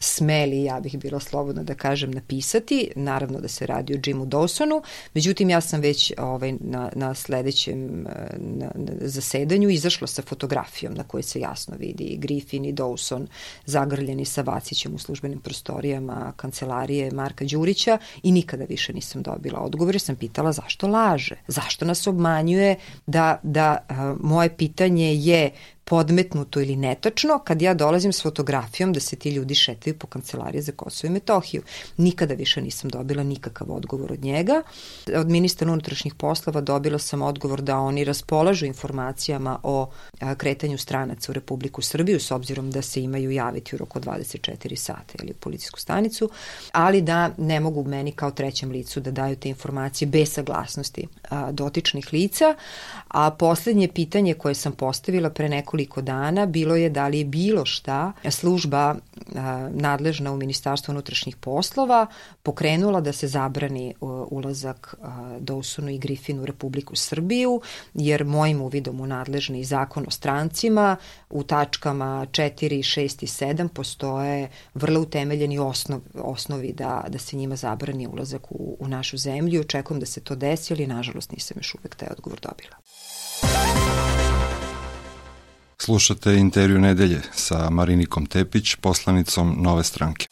smeli, 0.00 0.64
ja 0.64 0.80
bih 0.80 0.98
bila 0.98 1.20
slobodna 1.20 1.62
da 1.62 1.74
kažem, 1.74 2.10
napisati. 2.10 2.90
Naravno 2.96 3.40
da 3.40 3.48
se 3.48 3.66
radi 3.66 3.94
o 3.94 3.98
Jimu 4.06 4.26
Dawsonu. 4.46 4.82
Međutim, 5.14 5.50
ja 5.50 5.60
sam 5.60 5.80
već 5.80 6.12
ovaj, 6.18 6.54
na, 6.60 6.90
na 6.94 7.14
sledećem 7.14 8.06
na, 8.38 8.70
na 8.74 8.92
zasedanju 9.00 9.68
izašla 9.68 10.06
sa 10.06 10.22
fotografijom 10.22 10.94
na 10.94 11.04
kojoj 11.04 11.22
se 11.22 11.40
jasno 11.40 11.76
vidi 11.78 12.16
Griffin 12.18 12.64
i 12.64 12.72
Dawson 12.72 13.26
zagrljeni 13.64 14.24
sa 14.24 14.42
Vacićem 14.42 14.94
u 14.94 14.98
službenim 14.98 15.40
prostorijama 15.40 16.32
kancelarije 16.36 17.10
Marka 17.10 17.44
Đurića 17.44 17.98
i 18.22 18.32
nikada 18.32 18.64
više 18.64 18.92
nisam 18.92 19.22
dobila 19.22 19.60
odgovor. 19.60 20.00
Sam 20.00 20.16
pitala 20.16 20.52
zašto 20.52 20.88
laže, 20.88 21.34
zašto 21.48 21.84
nas 21.84 22.06
obmanjuje 22.06 22.76
da, 23.06 23.40
da 23.42 23.78
a, 23.88 24.14
moje 24.20 24.56
pitanje 24.56 25.14
je 25.14 25.50
podmetnuto 25.88 26.60
ili 26.60 26.76
netačno 26.76 27.38
kad 27.38 27.62
ja 27.62 27.74
dolazim 27.74 28.12
s 28.12 28.22
fotografijom 28.22 28.92
da 28.92 29.00
se 29.00 29.16
ti 29.16 29.30
ljudi 29.30 29.54
šetaju 29.54 29.98
po 29.98 30.06
kancelariji 30.06 30.62
za 30.62 30.72
Kosovo 30.72 31.10
i 31.10 31.12
Metohiju. 31.12 31.62
Nikada 31.96 32.34
više 32.34 32.62
nisam 32.62 32.90
dobila 32.90 33.22
nikakav 33.22 33.72
odgovor 33.72 34.12
od 34.12 34.24
njega. 34.24 34.62
Od 35.16 35.30
ministra 35.30 35.72
unutrašnjih 35.72 36.14
poslova 36.14 36.60
dobila 36.60 36.98
sam 36.98 37.22
odgovor 37.22 37.62
da 37.62 37.78
oni 37.78 38.04
raspolažu 38.04 38.66
informacijama 38.66 39.58
o 39.62 39.90
kretanju 40.36 40.78
stranaca 40.78 41.32
u 41.32 41.34
Republiku 41.34 41.82
Srbiju 41.82 42.20
s 42.20 42.30
obzirom 42.30 42.70
da 42.70 42.82
se 42.82 43.02
imaju 43.02 43.30
javiti 43.30 43.76
u 43.76 43.78
roku 43.78 44.00
24 44.00 44.76
sata 44.76 45.14
ili 45.22 45.30
u 45.30 45.40
policijsku 45.40 45.80
stanicu, 45.80 46.30
ali 46.72 47.02
da 47.02 47.30
ne 47.38 47.60
mogu 47.60 47.84
meni 47.84 48.12
kao 48.12 48.30
trećem 48.30 48.70
licu 48.70 49.00
da 49.00 49.10
daju 49.10 49.36
te 49.36 49.48
informacije 49.48 50.08
bez 50.08 50.32
saglasnosti 50.32 51.06
dotičnih 51.52 52.12
lica. 52.12 52.54
A 53.08 53.30
poslednje 53.30 53.88
pitanje 53.88 54.34
koje 54.34 54.54
sam 54.54 54.72
postavila 54.72 55.30
pre 55.30 55.48
nekoliko 55.48 55.75
nekoliko 55.76 56.00
dana 56.00 56.46
bilo 56.46 56.76
je 56.76 56.90
da 56.90 57.08
li 57.08 57.18
je 57.18 57.24
bilo 57.24 57.64
šta 57.64 58.12
služba 58.30 58.94
nadležna 59.70 60.32
u 60.32 60.36
Ministarstvu 60.36 60.92
unutrašnjih 60.92 61.36
poslova 61.36 62.06
pokrenula 62.42 63.00
da 63.00 63.12
se 63.12 63.28
zabrani 63.28 63.94
ulazak 64.30 64.94
Dawsonu 65.40 65.90
i 65.90 65.98
Griffinu 65.98 66.42
u 66.42 66.46
Republiku 66.46 66.96
Srbiju, 66.96 67.60
jer 67.94 68.24
mojim 68.24 68.60
uvidom 68.60 69.00
u 69.00 69.06
nadležni 69.06 69.64
zakon 69.64 70.04
o 70.08 70.10
strancima 70.10 70.96
u 71.30 71.42
tačkama 71.42 72.26
4, 72.30 72.50
6 72.60 73.22
i 73.22 73.26
7 73.26 73.68
postoje 73.68 74.50
vrlo 74.74 75.00
utemeljeni 75.00 75.58
osnov, 75.58 76.00
osnovi 76.14 76.72
da, 76.72 77.04
da 77.08 77.18
se 77.18 77.36
njima 77.36 77.56
zabrani 77.56 78.06
ulazak 78.06 78.52
u, 78.52 78.76
u 78.80 78.88
našu 78.88 79.16
zemlju. 79.16 79.60
Očekujem 79.60 80.00
da 80.00 80.06
se 80.06 80.20
to 80.20 80.34
desi, 80.34 80.72
ali 80.72 80.86
nažalost 80.86 81.32
nisam 81.32 81.56
još 81.58 81.74
uvek 81.74 81.94
taj 81.94 82.08
odgovor 82.10 82.40
dobila. 82.40 82.76
Slušate 85.86 86.34
intervju 86.34 86.78
nedelje 86.78 87.20
sa 87.34 87.70
Marinikom 87.70 88.26
Tepić, 88.26 88.74
poslanicom 88.74 89.56
Nove 89.62 89.84
stranke. 89.84 90.26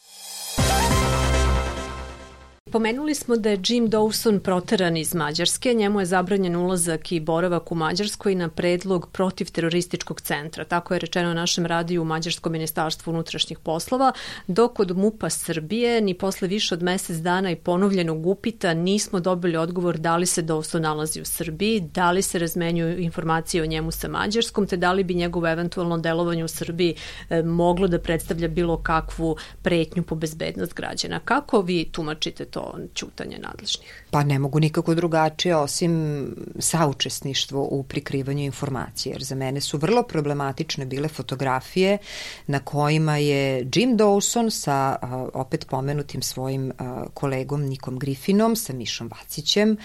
Pomenuli 2.75 3.15
smo 3.15 3.37
da 3.37 3.51
je 3.51 3.61
Jim 3.69 3.91
Dawson 3.91 4.39
proteran 4.39 4.97
iz 4.97 5.15
Mađarske, 5.15 5.75
njemu 5.75 6.01
je 6.01 6.07
zabranjen 6.07 6.57
ulazak 6.57 7.13
i 7.13 7.21
boravak 7.21 7.73
u 7.73 7.75
Mađarskoj 7.75 8.35
na 8.35 8.49
predlog 8.49 9.09
protiv 9.13 9.53
terorističkog 9.53 10.21
centra. 10.21 10.65
Tako 10.65 10.95
je 10.95 11.01
rečeno 11.01 11.29
na 11.29 11.35
našem 11.35 11.67
radiju 11.67 12.03
u 12.03 12.05
Mađarskom 12.05 12.53
ministarstvu 12.53 13.11
unutrašnjih 13.11 13.59
poslova, 13.59 14.13
dok 14.47 14.81
od 14.81 14.97
MUPA 14.97 15.31
Srbije 15.31 16.01
ni 16.01 16.15
posle 16.15 16.49
više 16.49 16.75
od 16.75 16.83
mesec 16.83 17.17
dana 17.17 17.51
i 17.51 17.57
ponovljenog 17.57 18.27
upita 18.27 18.75
nismo 18.75 19.21
dobili 19.21 19.57
odgovor 19.57 19.99
da 19.99 20.17
li 20.17 20.27
se 20.27 20.43
Dawson 20.43 20.79
nalazi 20.79 21.21
u 21.21 21.25
Srbiji, 21.25 21.81
da 21.81 22.11
li 22.11 22.23
se 22.23 22.39
razmenjuju 22.39 22.99
informacije 22.99 23.63
o 23.63 23.67
njemu 23.67 23.91
sa 23.91 24.09
Mađarskom, 24.09 24.67
te 24.67 24.77
da 24.77 24.93
li 24.93 25.05
bi 25.05 25.15
njegovo 25.15 25.49
eventualno 25.49 25.99
delovanje 25.99 26.45
u 26.45 26.49
Srbiji 26.49 26.95
e, 27.31 27.43
moglo 27.43 27.89
da 27.89 27.99
predstavlja 27.99 28.49
bilo 28.49 28.83
kakvu 28.83 29.37
pretnju 29.63 30.03
po 30.03 30.15
bezbednost 30.15 30.75
građana. 30.75 31.21
Kako 31.21 31.61
vi 31.61 31.85
tumačite 31.93 32.45
to 32.45 32.64
čutanje 32.95 33.39
nadležnih? 33.39 34.04
Pa 34.15 34.25
ne 34.25 34.39
mogu 34.39 34.61
nikako 34.61 34.95
drugačije 34.95 35.57
osim 35.57 36.27
saučesništvo 36.59 37.69
u 37.71 37.83
prikrivanju 37.83 38.43
informacije, 38.45 39.13
jer 39.13 39.23
za 39.23 39.35
mene 39.35 39.61
su 39.61 39.79
vrlo 39.79 40.03
problematične 40.03 40.87
bile 40.87 41.09
fotografije 41.09 41.99
na 42.47 42.59
kojima 42.59 43.17
je 43.17 43.59
Jim 43.75 43.99
Dawson 43.99 44.51
sa 44.51 44.97
opet 45.35 45.67
pomenutim 45.71 46.23
svojim 46.23 46.73
kolegom 47.15 47.63
Nikom 47.63 47.99
Griffinom, 47.99 48.57
sa 48.57 48.73
Mišom 48.73 49.11
Vacićem 49.19 49.77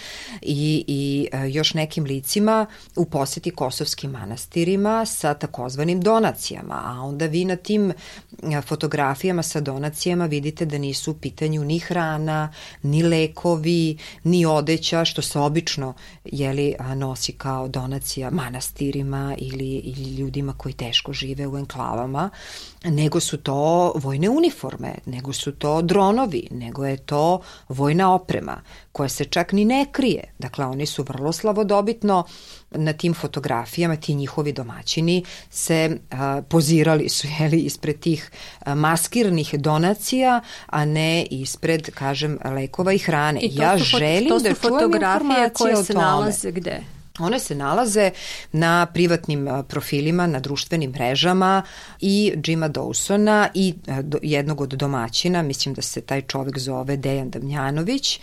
i, 0.41 0.83
i 0.87 1.27
još 1.51 1.73
nekim 1.73 2.03
licima 2.03 2.65
u 2.95 3.05
poseti 3.05 3.51
kosovskim 3.51 4.11
manastirima 4.11 5.05
sa 5.05 5.33
takozvanim 5.33 6.01
donacijama, 6.01 6.81
a 6.85 7.01
onda 7.01 7.25
vi 7.25 7.45
na 7.45 7.55
tim 7.55 7.93
fotografijama 8.67 9.43
sa 9.43 9.59
donacijama 9.59 10.25
vidite 10.25 10.65
da 10.65 10.77
nisu 10.77 11.11
u 11.11 11.15
pitanju 11.15 11.63
ni 11.63 11.79
hrana, 11.79 12.53
ni 12.83 13.03
lekovi, 13.03 13.97
ni 14.23 14.45
odeća, 14.45 15.05
što 15.05 15.21
se 15.21 15.39
obično 15.39 15.93
jeli, 16.25 16.75
nosi 16.95 17.31
kao 17.31 17.67
donacija 17.67 18.29
manastirima 18.29 19.35
ili, 19.37 19.69
ili 19.69 20.15
ljudima 20.15 20.53
koji 20.53 20.73
teško 20.73 21.13
žive 21.13 21.47
u 21.47 21.57
enklavama, 21.57 22.29
nego 22.83 23.19
su 23.19 23.37
to 23.37 23.91
vojne 23.95 24.29
uniforme, 24.29 24.95
nego 25.05 25.33
su 25.33 25.51
to 25.51 25.81
dronovi, 25.81 26.47
nego 26.51 26.85
je 26.85 26.97
to 26.97 27.41
vojna 27.69 28.13
oprema 28.13 28.61
koja 28.99 29.09
se 29.09 29.25
čak 29.25 29.51
ni 29.51 29.65
ne 29.65 29.85
krije. 29.91 30.23
Dakle, 30.39 30.65
oni 30.65 30.85
su 30.85 31.03
vrlo 31.03 31.31
slavodobitno 31.31 32.23
na 32.71 32.93
tim 32.93 33.13
fotografijama, 33.13 33.95
ti 33.95 34.13
njihovi 34.13 34.51
domaćini 34.53 35.23
se 35.49 35.97
a, 36.11 36.41
pozirali 36.49 37.09
su 37.09 37.27
jeli, 37.39 37.59
ispred 37.59 37.99
tih 37.99 38.31
a, 38.59 38.75
maskirnih 38.75 39.55
donacija, 39.59 40.41
a 40.65 40.85
ne 40.85 41.25
ispred, 41.31 41.89
kažem, 41.89 42.37
lekova 42.45 42.93
i 42.93 42.97
hrane. 42.97 43.39
I 43.39 43.55
to 43.55 43.63
ja 43.63 43.77
su, 43.77 43.83
želim 43.83 44.29
to 44.29 44.39
su 44.39 44.45
da 44.45 44.53
čujem 44.53 44.93
informacije 44.93 45.49
koje 45.53 45.83
se 45.83 45.93
nalaze 45.93 46.51
gde? 46.51 46.98
One 47.19 47.39
se 47.39 47.55
nalaze 47.55 48.11
na 48.51 48.85
privatnim 48.85 49.47
profilima, 49.67 50.27
na 50.27 50.39
društvenim 50.39 50.91
mrežama 50.91 51.63
i 51.99 52.33
Jima 52.45 52.69
Dawsona 52.69 53.47
i 53.53 53.73
jednog 54.21 54.61
od 54.61 54.69
domaćina, 54.69 55.41
mislim 55.41 55.73
da 55.75 55.81
se 55.81 56.01
taj 56.01 56.21
čovek 56.21 56.57
zove 56.57 56.97
Dejan 56.97 57.29
Damjanović. 57.29 58.19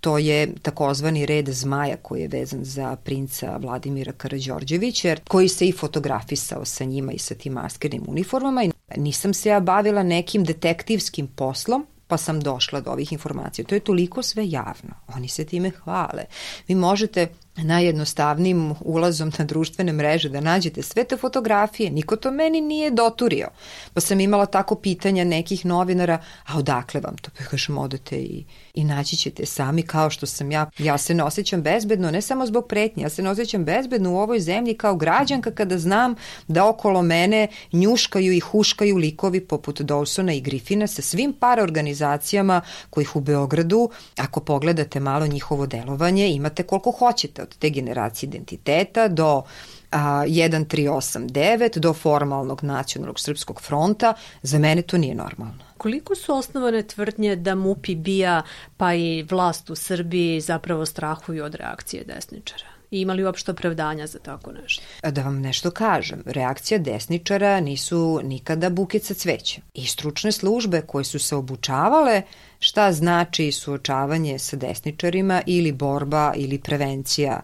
To 0.00 0.18
je 0.18 0.54
takozvani 0.62 1.26
red 1.26 1.48
zmaja 1.48 1.96
koji 1.96 2.20
je 2.20 2.28
vezan 2.28 2.64
za 2.64 2.96
princa 2.96 3.56
Vladimira 3.56 4.12
Karadžorđevića, 4.12 5.16
koji 5.28 5.48
se 5.48 5.68
i 5.68 5.72
fotografisao 5.72 6.64
sa 6.64 6.84
njima 6.84 7.12
i 7.12 7.18
sa 7.18 7.34
tim 7.34 7.52
maskernim 7.52 8.02
uniformama. 8.08 8.64
I 8.64 8.70
nisam 8.96 9.34
se 9.34 9.48
ja 9.48 9.60
bavila 9.60 10.02
nekim 10.02 10.44
detektivskim 10.44 11.26
poslom, 11.26 11.86
pa 12.06 12.16
sam 12.16 12.40
došla 12.40 12.80
do 12.80 12.90
ovih 12.90 13.12
informacija. 13.12 13.64
To 13.64 13.74
je 13.74 13.80
toliko 13.80 14.22
sve 14.22 14.50
javno. 14.50 14.94
Oni 15.14 15.28
se 15.28 15.44
time 15.44 15.70
hvale. 15.70 16.24
Vi 16.68 16.74
možete 16.74 17.28
najjednostavnijim 17.64 18.74
ulazom 18.80 19.32
na 19.38 19.44
društvene 19.44 19.92
mreže 19.92 20.28
da 20.28 20.40
nađete 20.40 20.82
sve 20.82 21.04
te 21.04 21.16
fotografije, 21.16 21.90
niko 21.90 22.16
to 22.16 22.30
meni 22.30 22.60
nije 22.60 22.90
doturio. 22.90 23.48
Pa 23.94 24.00
sam 24.00 24.20
imala 24.20 24.46
tako 24.46 24.74
pitanja 24.74 25.24
nekih 25.24 25.66
novinara, 25.66 26.18
a 26.46 26.58
odakle 26.58 27.00
vam 27.00 27.16
to? 27.16 27.30
Pa 27.38 27.44
kažem, 27.44 27.78
odete 27.78 28.16
i, 28.16 28.44
i 28.74 28.84
naći 28.84 29.16
ćete 29.16 29.46
sami 29.46 29.82
kao 29.82 30.10
što 30.10 30.26
sam 30.26 30.50
ja. 30.50 30.70
Ja 30.78 30.98
se 30.98 31.14
ne 31.14 31.24
osjećam 31.24 31.62
bezbedno, 31.62 32.10
ne 32.10 32.22
samo 32.22 32.46
zbog 32.46 32.66
pretnje, 32.68 33.02
ja 33.02 33.08
se 33.08 33.22
ne 33.22 33.30
osjećam 33.30 33.64
bezbedno 33.64 34.12
u 34.12 34.18
ovoj 34.18 34.40
zemlji 34.40 34.74
kao 34.74 34.96
građanka 34.96 35.50
kada 35.50 35.78
znam 35.78 36.14
da 36.48 36.68
okolo 36.68 37.02
mene 37.02 37.48
njuškaju 37.72 38.32
i 38.32 38.40
huškaju 38.40 38.96
likovi 38.96 39.40
poput 39.40 39.80
Dawsona 39.80 40.36
i 40.36 40.40
Griffina 40.40 40.86
sa 40.86 41.02
svim 41.02 41.32
paraorganizacijama 41.32 42.60
kojih 42.90 43.16
u 43.16 43.20
Beogradu, 43.20 43.90
ako 44.16 44.40
pogledate 44.40 45.00
malo 45.00 45.26
njihovo 45.26 45.66
delovanje, 45.66 46.28
imate 46.28 46.62
koliko 46.62 46.90
hoćete 46.90 47.42
od 47.50 47.58
te 47.58 47.70
generacije 47.70 48.28
identiteta 48.28 49.08
do 49.08 49.42
a, 49.90 50.24
1389 50.26 51.78
do 51.78 51.92
formalnog 51.92 52.64
nacionalnog 52.64 53.20
srpskog 53.20 53.60
fronta, 53.62 54.14
za 54.42 54.58
mene 54.58 54.82
to 54.82 54.98
nije 54.98 55.14
normalno. 55.14 55.64
Koliko 55.78 56.14
su 56.14 56.34
osnovane 56.34 56.82
tvrdnje 56.82 57.36
da 57.36 57.54
MUP 57.54 57.88
i 57.88 57.96
BIA 57.96 58.42
pa 58.76 58.94
i 58.94 59.26
vlast 59.30 59.70
u 59.70 59.74
Srbiji 59.74 60.40
zapravo 60.40 60.86
strahuju 60.86 61.44
od 61.44 61.54
reakcije 61.54 62.04
desničara? 62.04 62.66
I 62.90 63.00
ima 63.00 63.12
li 63.12 63.24
uopšte 63.24 63.50
opravdanja 63.50 64.06
za 64.06 64.18
tako 64.18 64.52
nešto? 64.52 64.82
Da 65.10 65.22
vam 65.22 65.40
nešto 65.40 65.70
kažem, 65.70 66.22
reakcija 66.26 66.78
desničara 66.78 67.60
nisu 67.60 68.20
nikada 68.24 68.70
bukica 68.70 69.14
cveća. 69.14 69.60
I 69.74 69.86
stručne 69.86 70.32
službe 70.32 70.82
koje 70.82 71.04
su 71.04 71.18
se 71.18 71.36
obučavale 71.36 72.22
šta 72.60 72.92
znači 72.92 73.52
suočavanje 73.52 74.38
sa 74.38 74.56
desničarima 74.56 75.42
ili 75.46 75.72
borba 75.72 76.32
ili 76.36 76.58
prevencija 76.58 77.40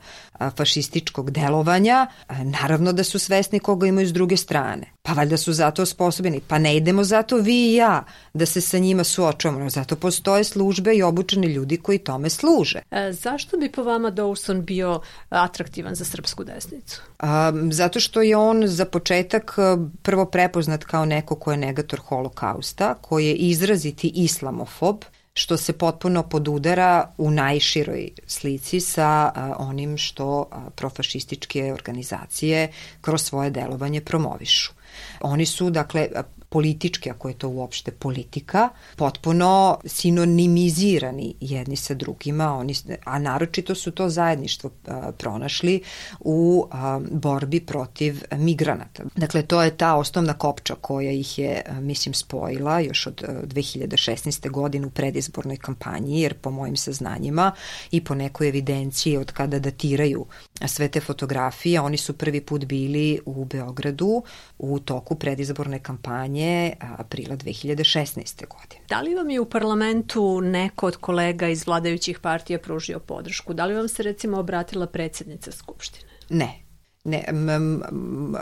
fašističkog 0.56 1.30
delovanja, 1.30 2.06
naravno 2.28 2.92
da 2.92 3.04
su 3.04 3.18
svesni 3.18 3.58
koga 3.58 3.87
imaju 3.87 4.08
s 4.08 4.12
druge 4.12 4.37
strane. 4.37 4.87
Pa 5.02 5.12
valjda 5.12 5.37
su 5.37 5.52
zato 5.52 5.82
osposobljeni. 5.82 6.40
Pa 6.49 6.58
ne 6.58 6.76
idemo 6.76 7.04
zato 7.04 7.37
vi 7.37 7.73
i 7.73 7.75
ja 7.75 8.04
da 8.35 8.46
se 8.46 8.61
sa 8.61 8.78
njima 8.78 9.04
suočavamo. 9.04 9.70
Zato 9.70 9.96
postoje 9.96 10.44
službe 10.44 10.94
i 10.94 11.02
obučeni 11.02 11.46
ljudi 11.46 11.76
koji 11.76 11.99
tome 11.99 12.30
služe. 12.30 12.82
E, 12.90 13.12
zašto 13.12 13.56
bi 13.56 13.73
po 13.73 13.82
vama 13.82 14.11
Dawson 14.11 14.61
bio 14.61 15.00
atraktivan 15.28 15.94
za 15.94 16.04
srpsku 16.04 16.44
desnicu? 16.44 17.00
A, 17.18 17.52
zato 17.70 18.00
što 18.00 18.23
je 18.23 18.37
on 18.37 18.62
za 18.66 18.85
početak 18.85 19.56
prvo 20.02 20.25
prepoznat 20.25 20.85
kao 20.85 21.04
neko 21.04 21.35
ko 21.35 21.50
je 21.50 21.56
negator 21.56 22.00
holokausta, 22.00 22.94
koji 23.00 23.26
je 23.26 23.35
izraziti 23.35 24.12
islamofob, 24.14 24.96
što 25.35 25.56
se 25.56 25.73
potpuno 25.73 26.23
podudara 26.23 27.12
u 27.18 27.30
najširoj 27.30 28.11
slici 28.26 28.80
sa 28.80 29.32
onim 29.58 29.96
što 29.99 30.49
profašističke 30.75 31.73
organizacije 31.73 32.73
kroz 33.00 33.23
svoje 33.23 33.50
delovanje 33.50 34.00
promovišu. 34.00 34.73
Oni 35.20 35.46
su, 35.46 35.70
dakle, 35.70 36.08
politički, 36.48 37.10
ako 37.10 37.28
je 37.28 37.34
to 37.34 37.48
uopšte 37.48 37.90
politika, 37.90 38.68
potpuno 38.96 39.78
sinonimizirani 39.84 41.34
jedni 41.40 41.76
sa 41.76 41.94
drugima, 41.94 42.54
oni, 42.54 42.74
a 43.04 43.18
naročito 43.18 43.74
su 43.74 43.90
to 43.90 44.08
zajedništvo 44.08 44.70
pronašli 45.18 45.82
u 46.20 46.68
borbi 47.10 47.60
protiv 47.60 48.22
migranata. 48.36 49.02
Dakle, 49.16 49.42
to 49.42 49.62
je 49.62 49.76
ta 49.76 49.94
osnovna 49.94 50.32
kopča 50.32 50.74
koja 50.74 51.12
ih 51.12 51.38
je, 51.38 51.62
mislim, 51.80 52.14
spojila 52.14 52.80
još 52.80 53.06
od 53.06 53.24
a, 53.28 53.46
2016. 53.46 54.50
godine 54.50 54.86
u 54.86 54.90
predizbornoj 54.90 55.56
kampanji, 55.56 56.20
jer 56.20 56.34
po 56.34 56.50
mojim 56.50 56.76
saznanjima 56.76 57.52
i 57.90 58.04
po 58.04 58.14
nekoj 58.14 58.48
evidenciji 58.48 59.16
od 59.16 59.32
kada 59.32 59.58
datiraju 59.58 60.26
sve 60.66 60.88
te 60.88 61.00
fotografije, 61.00 61.80
oni 61.80 61.96
su 61.96 62.12
prvi 62.12 62.40
put 62.40 62.64
bili 62.64 63.20
u 63.26 63.44
Beogradu 63.44 64.22
u 64.58 64.78
toku 64.78 65.14
predizborne 65.14 65.78
kampanje 65.78 66.35
kampanje 66.36 66.72
aprila 66.98 67.36
2016. 67.36 68.46
godine. 68.48 68.80
Da 68.88 69.00
li 69.00 69.14
vam 69.14 69.30
je 69.30 69.40
u 69.40 69.44
parlamentu 69.44 70.40
neko 70.40 70.86
od 70.86 70.96
kolega 70.96 71.48
iz 71.48 71.66
vladajućih 71.66 72.18
partija 72.18 72.58
pružio 72.58 72.98
podršku? 72.98 73.54
Da 73.54 73.66
li 73.66 73.74
vam 73.74 73.88
se 73.88 74.02
recimo 74.02 74.38
obratila 74.38 74.86
predsednica 74.86 75.52
Skupštine? 75.52 76.10
Ne, 76.28 76.66
Ne, 77.06 77.24
m, 77.28 77.48
m, 77.48 77.82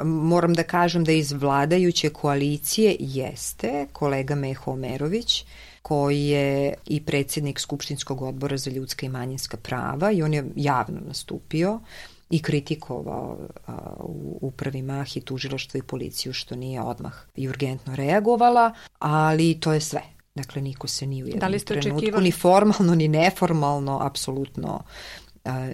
moram 0.04 0.54
da 0.54 0.62
kažem 0.62 1.04
da 1.04 1.12
iz 1.12 1.32
vladajuće 1.32 2.10
koalicije 2.10 2.96
jeste 2.98 3.86
kolega 3.92 4.34
Meho 4.34 4.70
Omerović, 4.70 5.44
koji 5.82 6.24
je 6.24 6.74
i 6.86 7.04
predsednik 7.04 7.60
Skupštinskog 7.60 8.22
odbora 8.22 8.56
za 8.56 8.70
ljudska 8.70 9.06
i 9.06 9.08
manjinska 9.08 9.56
prava 9.56 10.12
i 10.12 10.22
on 10.22 10.34
je 10.34 10.44
javno 10.56 11.00
nastupio 11.06 11.80
i 12.30 12.42
kritikovao 12.42 13.38
a, 13.66 13.72
u, 13.98 14.38
u 14.40 14.50
prvi 14.50 14.82
mah 14.82 15.16
i 15.16 15.20
tužilaštvo 15.20 15.78
i 15.78 15.82
policiju 15.82 16.32
što 16.32 16.56
nije 16.56 16.82
odmah 16.82 17.14
i 17.34 17.48
urgentno 17.48 17.96
reagovala, 17.96 18.74
ali 18.98 19.60
to 19.60 19.72
je 19.72 19.80
sve. 19.80 20.02
Dakle, 20.34 20.62
niko 20.62 20.86
se 20.86 21.06
ni 21.06 21.24
u 21.24 21.26
jednom 21.26 21.52
da 21.52 21.58
trenutku, 21.58 21.96
očekivali? 21.96 22.24
ni 22.24 22.32
formalno, 22.32 22.94
ni 22.94 23.08
neformalno, 23.08 23.98
apsolutno 24.02 24.82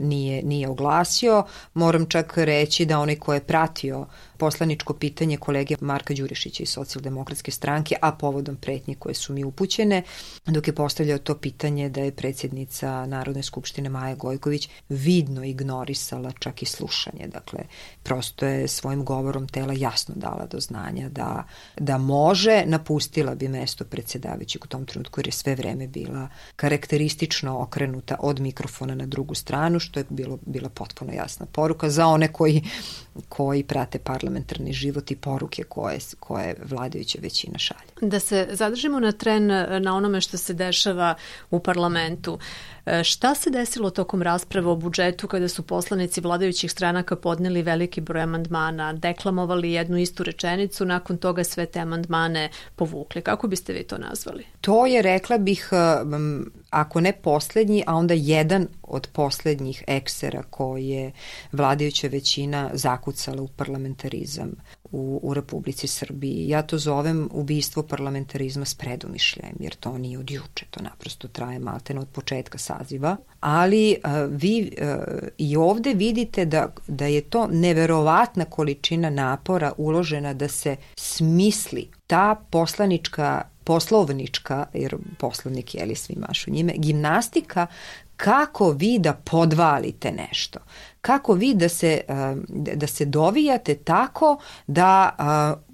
nije, 0.00 0.42
nije 0.42 0.68
oglasio. 0.68 1.44
Moram 1.74 2.06
čak 2.06 2.32
reći 2.36 2.84
da 2.84 2.98
onaj 2.98 3.16
ko 3.16 3.34
je 3.34 3.40
pratio 3.40 4.06
poslaničko 4.40 4.94
pitanje 4.94 5.36
kolege 5.36 5.74
Marka 5.80 6.14
Đurišića 6.14 6.62
iz 6.62 6.68
socijaldemokratske 6.68 7.50
stranke, 7.50 7.96
a 8.02 8.12
povodom 8.12 8.56
pretnje 8.56 8.94
koje 8.94 9.14
su 9.14 9.32
mi 9.32 9.44
upućene, 9.44 10.02
dok 10.46 10.66
je 10.66 10.74
postavljao 10.74 11.18
to 11.18 11.34
pitanje 11.34 11.88
da 11.88 12.00
je 12.00 12.12
predsjednica 12.12 13.06
Narodne 13.06 13.42
skupštine 13.42 13.88
Maja 13.88 14.14
Gojković 14.14 14.68
vidno 14.88 15.44
ignorisala 15.44 16.32
čak 16.38 16.62
i 16.62 16.66
slušanje. 16.66 17.28
Dakle, 17.28 17.60
prosto 18.02 18.46
je 18.46 18.68
svojim 18.68 19.04
govorom 19.04 19.48
tela 19.48 19.72
jasno 19.76 20.14
dala 20.16 20.46
do 20.46 20.60
znanja 20.60 21.08
da, 21.08 21.44
da 21.76 21.98
može, 21.98 22.64
napustila 22.66 23.34
bi 23.34 23.48
mesto 23.48 23.84
predsjedavajućeg 23.84 24.64
u 24.64 24.68
tom 24.68 24.86
trenutku 24.86 25.20
jer 25.20 25.26
je 25.26 25.32
sve 25.32 25.54
vreme 25.54 25.86
bila 25.86 26.28
karakteristično 26.56 27.60
okrenuta 27.60 28.16
od 28.18 28.40
mikrofona 28.40 28.94
na 28.94 29.06
drugu 29.06 29.34
stranu, 29.34 29.59
što 29.80 30.00
je 30.00 30.04
bilo, 30.08 30.38
bila 30.46 30.68
potpuno 30.68 31.12
jasna 31.12 31.46
poruka 31.52 31.90
za 31.90 32.06
one 32.06 32.32
koji, 32.32 32.62
koji 33.28 33.64
prate 33.64 33.98
parlament 33.98 34.40
parlamentarni 34.40 34.72
život 34.72 35.10
i 35.10 35.16
poruke 35.16 35.62
koje, 35.62 35.98
koje 36.20 36.54
vladajuća 36.64 37.18
većina 37.22 37.58
šalje. 37.58 38.10
Da 38.10 38.20
se 38.20 38.48
zadržimo 38.52 39.00
na 39.00 39.12
tren 39.12 39.46
na 39.82 39.96
onome 39.96 40.20
što 40.20 40.36
se 40.36 40.54
dešava 40.54 41.14
u 41.50 41.60
parlamentu. 41.60 42.38
E, 42.86 43.04
šta 43.04 43.34
se 43.34 43.50
desilo 43.50 43.90
tokom 43.90 44.22
rasprave 44.22 44.68
o 44.68 44.76
budžetu 44.76 45.28
kada 45.28 45.48
su 45.48 45.62
poslanici 45.62 46.20
vladajućih 46.20 46.70
stranaka 46.70 47.16
podneli 47.16 47.62
veliki 47.62 48.00
broj 48.00 48.22
amandmana, 48.22 48.92
deklamovali 48.92 49.72
jednu 49.72 49.98
istu 49.98 50.22
rečenicu, 50.22 50.84
nakon 50.84 51.18
toga 51.18 51.44
sve 51.44 51.66
te 51.66 51.80
amandmane 51.80 52.50
povukli? 52.76 53.22
Kako 53.22 53.48
biste 53.48 53.72
vi 53.72 53.82
to 53.82 53.98
nazvali? 53.98 54.46
To 54.60 54.86
je, 54.86 55.02
rekla 55.02 55.38
bih, 55.38 55.70
ako 56.70 57.00
ne 57.00 57.12
poslednji, 57.12 57.84
a 57.86 57.94
onda 57.94 58.14
jedan 58.14 58.66
od 58.82 59.08
poslednjih 59.12 59.84
eksera 59.86 60.42
koje 60.50 61.12
vladajuća 61.52 62.08
većina 62.08 62.70
zakucala 62.74 63.42
u 63.42 63.48
parlamentarizam 63.48 64.52
u, 64.92 65.20
u 65.22 65.34
Republici 65.34 65.86
Srbiji. 65.86 66.48
Ja 66.48 66.62
to 66.62 66.78
zovem 66.78 67.28
ubistvo 67.32 67.82
parlamentarizma 67.82 68.64
s 68.64 68.74
predumišljajem, 68.74 69.56
jer 69.60 69.74
to 69.74 69.98
nije 69.98 70.18
od 70.18 70.30
juče, 70.30 70.66
to 70.70 70.82
naprosto 70.82 71.28
traje 71.28 71.58
maltene 71.58 72.00
od 72.00 72.08
početka 72.08 72.58
saziva. 72.58 73.16
Ali 73.40 73.96
uh, 74.04 74.10
vi 74.30 74.70
uh, 74.80 74.88
i 75.38 75.56
ovde 75.56 75.94
vidite 75.94 76.44
da, 76.44 76.72
da 76.86 77.06
je 77.06 77.20
to 77.20 77.46
neverovatna 77.46 78.44
količina 78.44 79.10
napora 79.10 79.72
uložena 79.76 80.34
da 80.34 80.48
se 80.48 80.76
smisli 80.96 81.88
ta 82.06 82.36
poslanička 82.50 83.42
poslovnička, 83.70 84.66
jer 84.74 84.96
poslovnik 85.18 85.74
je 85.74 85.84
li 85.86 85.94
svi 85.94 86.14
mašu 86.16 86.50
njime, 86.50 86.72
gimnastika 86.76 87.66
kako 88.16 88.70
vi 88.70 88.98
da 88.98 89.12
podvalite 89.12 90.12
nešto 90.12 90.58
kako 91.00 91.34
vi 91.34 91.54
da 91.54 91.68
se, 91.68 92.00
da 92.48 92.86
se 92.86 93.04
dovijate 93.04 93.74
tako 93.74 94.38
da 94.66 95.10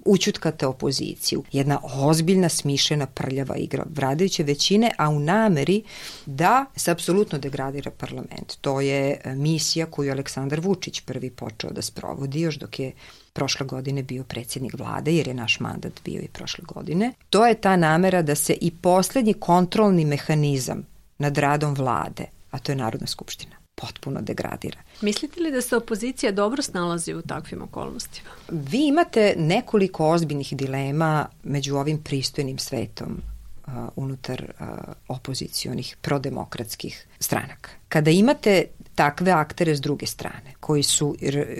učutkate 0.05 0.67
opoziciju. 0.67 1.43
Jedna 1.51 1.79
ozbiljna, 1.83 2.49
smišljena, 2.49 3.05
prljava 3.05 3.55
igra 3.55 3.85
vladajuće 3.95 4.43
većine, 4.43 4.91
a 4.97 5.09
u 5.09 5.19
nameri 5.19 5.83
da 6.25 6.65
se 6.75 6.91
apsolutno 6.91 7.37
degradira 7.37 7.91
parlament. 7.91 8.57
To 8.61 8.81
je 8.81 9.21
misija 9.25 9.85
koju 9.85 10.11
Aleksandar 10.11 10.59
Vučić 10.59 11.01
prvi 11.01 11.29
počeo 11.29 11.71
da 11.71 11.81
sprovodi 11.81 12.41
još 12.41 12.55
dok 12.55 12.79
je 12.79 12.91
prošle 13.37 13.65
godine 13.65 14.03
bio 14.03 14.23
predsjednik 14.23 14.73
vlade, 14.79 15.13
jer 15.13 15.27
je 15.27 15.33
naš 15.33 15.59
mandat 15.59 16.01
bio 16.05 16.21
i 16.21 16.27
prošle 16.27 16.63
godine. 16.67 17.13
To 17.29 17.45
je 17.47 17.53
ta 17.53 17.75
namera 17.75 18.21
da 18.21 18.35
se 18.35 18.53
i 18.61 18.71
poslednji 18.71 19.33
kontrolni 19.33 20.05
mehanizam 20.05 20.81
nad 21.17 21.37
radom 21.37 21.75
vlade, 21.75 22.25
a 22.51 22.59
to 22.59 22.71
je 22.71 22.75
Narodna 22.75 23.07
skupština, 23.07 23.55
potpuno 23.75 24.21
degradira. 24.21 24.79
Mislite 25.01 25.41
li 25.41 25.51
da 25.51 25.61
se 25.61 25.77
opozicija 25.77 26.31
dobro 26.31 26.61
snalazi 26.61 27.13
u 27.13 27.21
takvim 27.21 27.61
okolnostima? 27.61 28.29
Vi 28.49 28.87
imate 28.87 29.35
nekoliko 29.37 30.09
ozbiljnih 30.09 30.57
dilema 30.57 31.27
među 31.43 31.75
ovim 31.75 32.01
pristojnim 32.03 32.57
svetom 32.57 33.21
uh, 33.67 33.73
unutar 33.95 34.43
uh, 34.59 34.67
opozicionih 35.07 35.97
prodemokratskih 36.01 37.07
stranaka. 37.19 37.69
Kada 37.89 38.11
imate 38.11 38.65
takve 38.97 39.31
aktere 39.31 39.75
s 39.75 39.81
druge 39.81 40.05
strane, 40.05 40.53
koji 40.59 40.83
su 40.83 41.15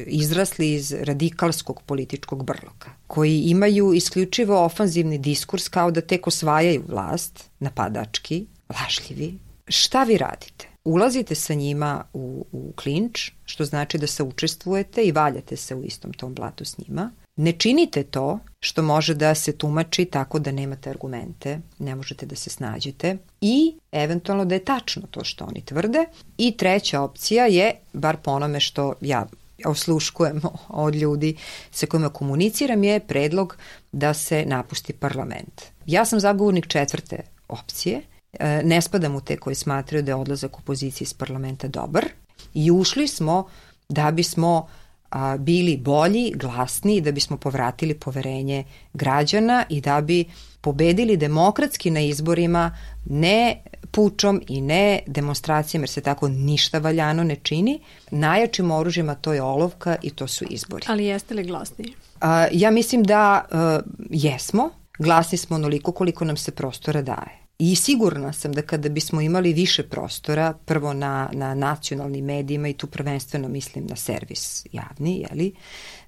izrasli 0.08 0.74
iz 0.74 0.92
radikalskog 0.92 1.82
političkog 1.86 2.44
brloka, 2.44 2.90
koji 3.08 3.42
imaju 3.42 3.94
isključivo 3.94 4.66
ofanzivni 4.66 5.18
diskurs 5.18 5.68
kao 5.70 5.92
da 5.92 6.02
tek 6.02 6.28
osvajaju 6.28 6.84
vlast, 6.88 7.44
napadački, 7.60 8.46
lažljivi, 8.70 9.38
šta 9.68 10.04
vi 10.04 10.18
radite? 10.18 10.68
ulazite 10.88 11.36
sa 11.36 11.54
njima 11.54 12.04
u, 12.14 12.46
u 12.52 12.72
klinč, 12.76 13.32
što 13.46 13.66
znači 13.66 13.98
da 13.98 14.08
se 14.08 14.24
učestvujete 14.24 15.04
i 15.04 15.12
valjate 15.12 15.56
se 15.56 15.76
u 15.76 15.84
istom 15.84 16.14
tom 16.14 16.34
blatu 16.34 16.66
s 16.66 16.78
njima. 16.78 17.12
Ne 17.38 17.52
činite 17.52 18.04
to 18.04 18.40
što 18.60 18.82
može 18.82 19.14
da 19.14 19.36
se 19.36 19.58
tumači 19.58 20.06
tako 20.06 20.40
da 20.40 20.52
nemate 20.52 20.90
argumente, 20.90 21.60
ne 21.80 21.96
možete 21.96 22.26
da 22.26 22.36
se 22.36 22.50
snađete 22.50 23.18
i 23.42 23.78
eventualno 23.92 24.46
da 24.46 24.56
je 24.56 24.66
tačno 24.66 25.02
to 25.12 25.24
što 25.24 25.46
oni 25.46 25.62
tvrde. 25.66 26.06
I 26.38 26.58
treća 26.58 27.02
opcija 27.02 27.46
je, 27.46 27.72
bar 27.94 28.18
po 28.18 28.32
onome 28.32 28.60
što 28.60 28.94
ja 29.02 29.28
osluškujem 29.66 30.42
od 30.70 30.96
ljudi 30.96 31.36
sa 31.72 31.86
kojima 31.86 32.10
komuniciram, 32.10 32.84
je 32.84 33.00
predlog 33.00 33.58
da 33.92 34.14
se 34.14 34.46
napusti 34.46 34.94
parlament. 34.94 35.62
Ja 35.86 36.06
sam 36.06 36.20
zagovornik 36.20 36.68
četvrte 36.68 37.22
opcije– 37.48 38.02
E, 38.40 38.62
ne 38.64 38.82
spadam 38.82 39.16
u 39.16 39.22
te 39.22 39.38
koji 39.38 39.56
smatraju 39.56 40.04
da 40.04 40.12
je 40.12 40.16
odlazak 40.16 40.58
opozicije 40.60 41.06
iz 41.06 41.14
parlamenta 41.14 41.68
dobar 41.68 42.06
i 42.54 42.72
ušli 42.72 43.08
smo 43.08 43.48
da 43.90 44.12
bismo 44.12 44.68
a, 45.10 45.38
bili 45.38 45.78
bolji, 45.78 46.34
glasni, 46.36 47.02
da 47.02 47.12
bismo 47.12 47.38
povratili 47.38 47.94
poverenje 47.94 48.64
građana 48.94 49.66
i 49.70 49.82
da 49.82 50.02
bi 50.02 50.26
pobedili 50.62 51.18
demokratski 51.18 51.92
na 51.92 52.00
izborima 52.00 52.78
ne 53.06 53.64
pučom 53.92 54.42
i 54.48 54.62
ne 54.62 55.00
demonstracijama, 55.08 55.84
jer 55.84 55.90
se 55.90 56.02
tako 56.02 56.28
ništa 56.28 56.80
valjano 56.80 57.24
ne 57.24 57.36
čini. 57.36 57.80
Najjačim 58.12 58.72
oružjima 58.72 59.16
to 59.16 59.34
je 59.34 59.42
olovka 59.42 59.96
i 60.02 60.10
to 60.10 60.28
su 60.28 60.46
izbori. 60.50 60.86
Ali 60.90 61.06
jeste 61.06 61.34
li 61.34 61.44
glasniji? 61.44 61.94
A, 62.22 62.48
ja 62.52 62.72
mislim 62.72 63.04
da 63.04 63.46
a, 63.52 63.80
jesmo. 64.10 64.70
Glasni 65.00 65.38
smo 65.38 65.56
onoliko 65.56 65.92
koliko 65.92 66.26
nam 66.26 66.38
se 66.38 66.52
prostora 66.52 67.02
daje. 67.02 67.47
I 67.60 67.76
sigurna 67.76 68.34
sam 68.34 68.52
da 68.52 68.62
kada 68.62 68.90
bismo 68.90 69.22
imali 69.22 69.54
više 69.54 69.84
prostora, 69.84 70.54
prvo 70.66 70.94
na, 70.94 71.30
na 71.34 71.56
nacionalnim 71.56 72.26
medijima 72.26 72.68
i 72.68 72.74
tu 72.74 72.88
prvenstveno 72.88 73.48
mislim 73.48 73.86
na 73.86 73.96
servis 73.96 74.66
javni, 74.72 75.26
jeli, 75.30 75.54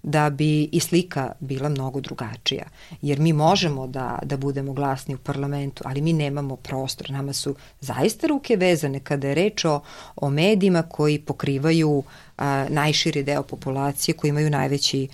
da 0.03 0.29
bi 0.29 0.63
i 0.63 0.79
slika 0.79 1.31
bila 1.39 1.69
mnogo 1.69 2.01
drugačija. 2.01 2.65
Jer 3.01 3.19
mi 3.19 3.33
možemo 3.33 3.87
da, 3.87 4.19
da 4.23 4.37
budemo 4.37 4.73
glasni 4.73 5.15
u 5.15 5.17
parlamentu, 5.17 5.83
ali 5.85 6.01
mi 6.01 6.13
nemamo 6.13 6.55
prostor. 6.55 7.11
Nama 7.11 7.33
su 7.33 7.55
zaista 7.81 8.27
ruke 8.27 8.55
vezane 8.55 8.99
kada 8.99 9.27
je 9.27 9.35
reč 9.35 9.65
o, 9.65 9.81
o 10.15 10.29
medijima 10.29 10.83
koji 10.83 11.19
pokrivaju 11.19 12.03
a, 12.37 12.65
najširi 12.69 13.23
deo 13.23 13.43
populacije, 13.43 14.15
koji 14.15 14.29
imaju 14.29 14.49
najveći 14.49 15.07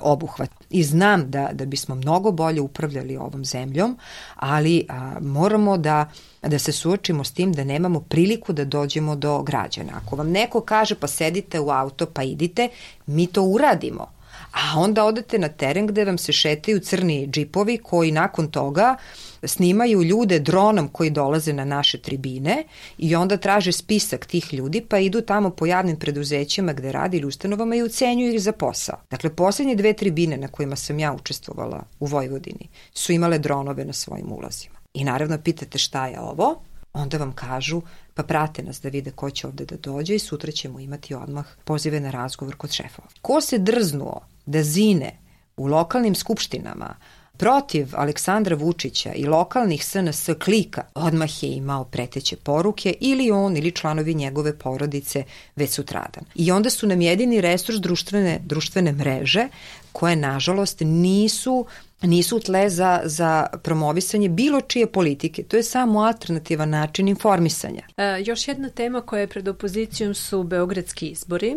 obuhvat. 0.00 0.50
I 0.70 0.82
znam 0.82 1.30
da, 1.30 1.48
da 1.52 1.66
bismo 1.66 1.94
mnogo 1.94 2.30
bolje 2.32 2.60
upravljali 2.60 3.16
ovom 3.16 3.44
zemljom, 3.44 3.98
ali 4.36 4.86
a, 4.88 5.16
moramo 5.20 5.78
da 5.78 6.10
da 6.42 6.58
se 6.58 6.72
suočimo 6.72 7.24
s 7.24 7.32
tim 7.32 7.52
da 7.52 7.64
nemamo 7.64 8.00
priliku 8.00 8.52
da 8.52 8.64
dođemo 8.64 9.16
do 9.16 9.42
građana. 9.42 9.92
Ako 9.94 10.16
vam 10.16 10.30
neko 10.30 10.60
kaže 10.60 10.94
pa 10.94 11.06
sedite 11.06 11.60
u 11.60 11.70
auto 11.70 12.06
pa 12.06 12.22
idite, 12.22 12.68
mi 13.06 13.26
to 13.26 13.42
uradimo. 13.42 14.06
A 14.52 14.80
onda 14.80 15.04
odete 15.04 15.38
na 15.38 15.48
teren 15.48 15.86
gde 15.86 16.04
vam 16.04 16.18
se 16.18 16.32
šetaju 16.32 16.80
crni 16.80 17.26
džipovi 17.26 17.78
koji 17.78 18.12
nakon 18.12 18.50
toga 18.50 18.96
snimaju 19.44 20.02
ljude 20.02 20.38
dronom 20.38 20.88
koji 20.88 21.10
dolaze 21.10 21.52
na 21.52 21.64
naše 21.64 21.98
tribine 21.98 22.64
i 22.98 23.16
onda 23.16 23.36
traže 23.36 23.72
spisak 23.72 24.26
tih 24.26 24.54
ljudi 24.54 24.80
pa 24.88 24.98
idu 24.98 25.20
tamo 25.20 25.50
po 25.50 25.66
javnim 25.66 25.96
preduzećima 25.96 26.72
gde 26.72 26.92
radi 26.92 27.16
ili 27.16 27.26
ustanovama 27.26 27.76
i 27.76 27.82
ucenjuju 27.82 28.34
ih 28.34 28.42
za 28.42 28.52
posao. 28.52 28.96
Dakle, 29.10 29.36
poslednje 29.36 29.74
dve 29.74 29.92
tribine 29.92 30.36
na 30.36 30.48
kojima 30.48 30.76
sam 30.76 30.98
ja 30.98 31.12
učestvovala 31.12 31.82
u 32.00 32.06
Vojvodini 32.06 32.68
su 32.94 33.12
imale 33.12 33.38
dronove 33.38 33.84
na 33.84 33.92
svojim 33.92 34.32
ulazima. 34.32 34.74
I 34.94 35.04
naravno 35.04 35.38
pitate 35.38 35.78
šta 35.78 36.06
je 36.06 36.20
ovo? 36.20 36.62
onda 36.92 37.18
vam 37.18 37.32
kažu 37.32 37.82
pa 38.14 38.22
prate 38.22 38.62
nas 38.62 38.80
da 38.80 38.88
vide 38.88 39.10
ko 39.10 39.30
će 39.30 39.46
ovde 39.46 39.64
da 39.64 39.76
dođe 39.76 40.14
i 40.14 40.18
sutra 40.18 40.52
ćemo 40.52 40.80
imati 40.80 41.14
odmah 41.14 41.46
pozive 41.64 42.00
na 42.00 42.10
razgovor 42.10 42.56
kod 42.56 42.72
šefova. 42.72 43.08
Ko 43.22 43.40
se 43.40 43.58
drznuo 43.58 44.20
da 44.46 44.62
zine 44.62 45.18
u 45.56 45.66
lokalnim 45.66 46.14
skupštinama 46.14 46.94
protiv 47.36 47.88
Aleksandra 47.92 48.56
Vučića 48.56 49.12
i 49.12 49.26
lokalnih 49.26 49.84
SNS 49.84 50.28
klika 50.44 50.82
odmah 50.94 51.42
je 51.42 51.50
imao 51.52 51.84
preteće 51.84 52.36
poruke 52.36 52.94
ili 53.00 53.30
on 53.30 53.56
ili 53.56 53.72
članovi 53.72 54.14
njegove 54.14 54.58
porodice 54.58 55.24
već 55.56 55.70
sutradan. 55.70 56.24
I 56.34 56.52
onda 56.52 56.70
su 56.70 56.86
nam 56.86 57.00
jedini 57.00 57.40
resurs 57.40 57.78
društvene, 57.80 58.40
društvene 58.44 58.92
mreže 58.92 59.48
koje 59.92 60.16
nažalost 60.16 60.80
nisu 60.80 61.66
nisu 62.02 62.40
tle 62.40 62.70
za, 62.70 63.00
za 63.04 63.46
promovisanje 63.62 64.28
bilo 64.28 64.60
čije 64.60 64.86
politike. 64.86 65.42
To 65.42 65.56
je 65.56 65.62
samo 65.62 66.00
alternativan 66.00 66.70
način 66.70 67.08
informisanja. 67.08 67.82
E, 67.96 68.22
još 68.26 68.48
jedna 68.48 68.68
tema 68.68 69.00
koja 69.00 69.20
je 69.20 69.26
pred 69.26 69.48
opozicijom 69.48 70.14
su 70.14 70.42
beogradski 70.42 71.08
izbori. 71.08 71.56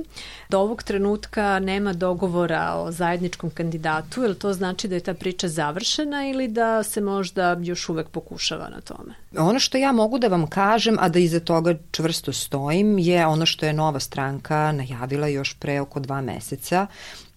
Do 0.49 0.60
ovog 0.60 0.84
trenutka 0.84 1.60
nema 1.60 1.93
dogovora 1.93 2.73
o 2.75 2.91
zajedničkom 2.91 3.49
kandidatu, 3.49 4.23
ili 4.23 4.39
to 4.39 4.53
znači 4.53 4.88
da 4.88 4.95
je 4.95 5.01
ta 5.01 5.13
priča 5.13 5.47
završena 5.47 6.27
ili 6.27 6.47
da 6.47 6.84
se 6.84 7.01
možda 7.01 7.58
još 7.62 7.89
uvek 7.89 8.10
pokušava 8.10 8.69
na 8.69 8.81
tome? 8.81 9.13
Ono 9.38 9.60
što 9.60 9.77
ja 9.77 9.91
mogu 9.91 10.19
da 10.19 10.27
vam 10.27 10.47
kažem, 10.47 10.97
a 10.99 11.10
da 11.10 11.19
iza 11.19 11.39
toga 11.39 11.75
čvrsto 11.91 12.34
stojim, 12.34 12.97
je 12.99 13.25
ono 13.27 13.45
što 13.45 13.65
je 13.65 13.73
nova 13.73 13.99
stranka 13.99 14.71
najavila 14.71 15.27
još 15.27 15.53
pre 15.60 15.81
oko 15.81 15.99
dva 15.99 16.21
meseca, 16.21 16.88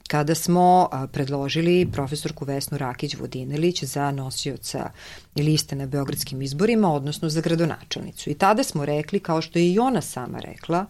kada 0.09 0.35
smo 0.35 0.88
predložili 1.12 1.88
profesorku 1.92 2.44
Vesnu 2.44 2.79
Rakić-Vodinelić 2.79 3.85
za 3.85 4.11
nosioca 4.11 4.90
liste 5.37 5.77
na 5.77 5.87
beogradskim 5.87 6.42
izborima, 6.42 6.92
odnosno 6.92 7.29
za 7.29 7.40
gradonačelnicu. 7.40 8.31
I 8.31 8.35
tada 8.35 8.64
smo 8.64 8.85
rekli, 8.85 9.21
kao 9.21 9.42
što 9.42 9.59
je 9.59 9.73
i 9.73 9.79
ona 9.79 10.01
sama 10.01 10.38
rekla, 10.38 10.87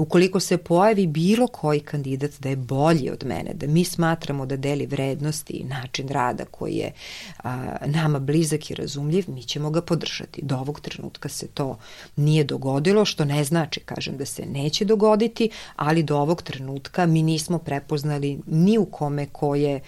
ukoliko 0.00 0.40
se 0.40 0.58
pojavi 0.58 1.06
bilo 1.06 1.46
koji 1.46 1.80
kandidat 1.80 2.30
da 2.38 2.48
je 2.48 2.56
bolji 2.56 3.10
od 3.10 3.24
mene, 3.26 3.54
da 3.54 3.66
mi 3.66 3.84
smatramo 3.84 4.46
da 4.46 4.56
deli 4.56 4.86
vrednosti 4.86 5.52
i 5.52 5.64
način 5.64 6.08
rada 6.08 6.44
koji 6.44 6.74
je 6.74 6.92
a, 7.44 7.76
nama 7.86 8.18
blizak 8.18 8.70
i 8.70 8.74
razumljiv, 8.74 9.24
mi 9.28 9.42
ćemo 9.42 9.70
ga 9.70 9.82
podržati. 9.82 10.42
Do 10.42 10.56
ovog 10.56 10.80
trenutka 10.80 11.28
se 11.28 11.46
to 11.46 11.78
nije 12.16 12.44
dogodilo, 12.44 13.04
što 13.04 13.24
ne 13.24 13.44
znači, 13.44 13.80
kažem, 13.80 14.16
da 14.16 14.24
se 14.24 14.46
neće 14.46 14.84
dogoditi, 14.84 15.50
ali 15.76 16.02
do 16.02 16.18
ovog 16.18 16.42
trenutka 16.42 17.06
mi 17.06 17.22
nismo 17.22 17.58
prepoznali 17.58 18.40
ni 18.46 18.78
u 18.78 18.84
kome 18.84 19.26
ko 19.26 19.54
je 19.54 19.80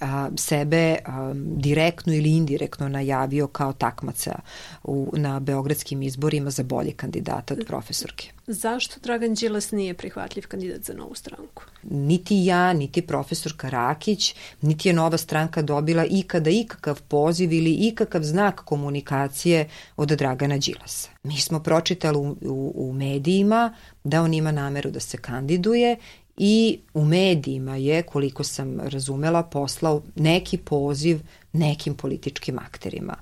a, 0.00 0.30
sebe 0.36 0.98
a, 1.04 1.32
direktno 1.34 2.14
ili 2.14 2.36
indirektno 2.36 2.88
najavio 2.88 3.46
kao 3.46 3.72
takmaca 3.72 4.38
u, 4.84 5.12
na 5.16 5.40
beogradskim 5.40 6.02
izborima 6.02 6.50
za 6.50 6.62
bolje 6.62 6.92
kandidata 6.92 7.54
od 7.54 7.64
profesorke. 7.66 8.30
Zašto 8.46 9.00
Dragan 9.02 9.34
Đilas 9.34 9.70
nije 9.70 9.94
prihvatljiv 9.94 10.46
kandidat 10.48 10.82
za 10.82 10.94
novu 10.94 11.14
stranku? 11.14 11.62
Niti 11.82 12.44
ja, 12.44 12.72
niti 12.72 13.02
profesor 13.02 13.52
Karakić, 13.56 14.34
niti 14.60 14.88
je 14.88 14.92
nova 14.92 15.18
stranka 15.18 15.62
dobila 15.62 16.04
ikada 16.04 16.50
ikakav 16.50 17.02
poziv 17.02 17.52
ili 17.52 17.72
ikakav 17.72 18.22
znak 18.22 18.64
komunikacije 18.64 19.68
od 19.96 20.08
Dragana 20.08 20.58
Đilasa. 20.58 21.10
Mi 21.22 21.40
smo 21.40 21.60
pročitali 21.60 22.18
u, 22.18 22.36
u, 22.42 22.72
u 22.74 22.92
medijima 22.92 23.74
da 24.04 24.22
on 24.22 24.34
ima 24.34 24.52
nameru 24.52 24.90
da 24.90 25.00
se 25.00 25.16
kandiduje 25.16 25.96
i 26.42 26.78
u 26.94 27.04
medijima 27.04 27.76
je, 27.76 28.02
koliko 28.02 28.44
sam 28.44 28.80
razumela, 28.80 29.42
poslao 29.42 30.02
neki 30.14 30.56
poziv 30.58 31.20
nekim 31.52 31.94
političkim 31.94 32.58
akterima. 32.58 33.16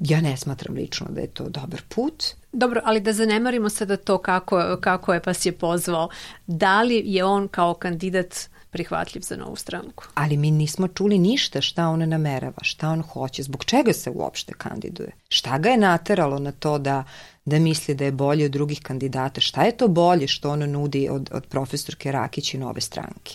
Ja 0.00 0.20
ne 0.20 0.36
smatram 0.36 0.74
lično 0.74 1.06
da 1.10 1.20
je 1.20 1.26
to 1.26 1.48
dobar 1.48 1.82
put. 1.88 2.24
Dobro, 2.52 2.80
ali 2.84 3.00
da 3.00 3.12
zanemarimo 3.12 3.68
sada 3.68 3.96
to 3.96 4.18
kako, 4.18 4.76
kako 4.80 5.14
je 5.14 5.22
pas 5.22 5.46
je 5.46 5.52
pozvao. 5.52 6.08
Da 6.46 6.82
li 6.82 7.02
je 7.06 7.24
on 7.24 7.48
kao 7.48 7.74
kandidat 7.74 8.48
prihvatljiv 8.70 9.20
za 9.20 9.36
novu 9.36 9.56
stranku. 9.56 10.04
Ali 10.14 10.36
mi 10.36 10.50
nismo 10.50 10.88
čuli 10.88 11.18
ništa 11.18 11.60
šta 11.60 11.88
on 11.88 12.08
namerava, 12.08 12.62
šta 12.62 12.90
on 12.90 13.02
hoće, 13.02 13.42
zbog 13.42 13.64
čega 13.64 13.92
se 13.92 14.10
uopšte 14.10 14.52
kandiduje. 14.52 15.12
Šta 15.28 15.58
ga 15.58 15.68
je 15.68 15.76
nateralo 15.76 16.38
na 16.38 16.52
to 16.52 16.78
da 16.78 17.04
da 17.44 17.58
misli 17.58 17.94
da 17.94 18.04
je 18.04 18.12
bolje 18.12 18.44
od 18.44 18.50
drugih 18.50 18.80
kandidata. 18.82 19.40
Šta 19.40 19.62
je 19.62 19.76
to 19.76 19.88
bolje 19.88 20.28
što 20.28 20.50
ono 20.50 20.66
nudi 20.66 21.08
od, 21.08 21.30
od 21.32 21.46
profesorke 21.46 22.12
Rakić 22.12 22.54
i 22.54 22.58
nove 22.58 22.80
stranke? 22.80 23.32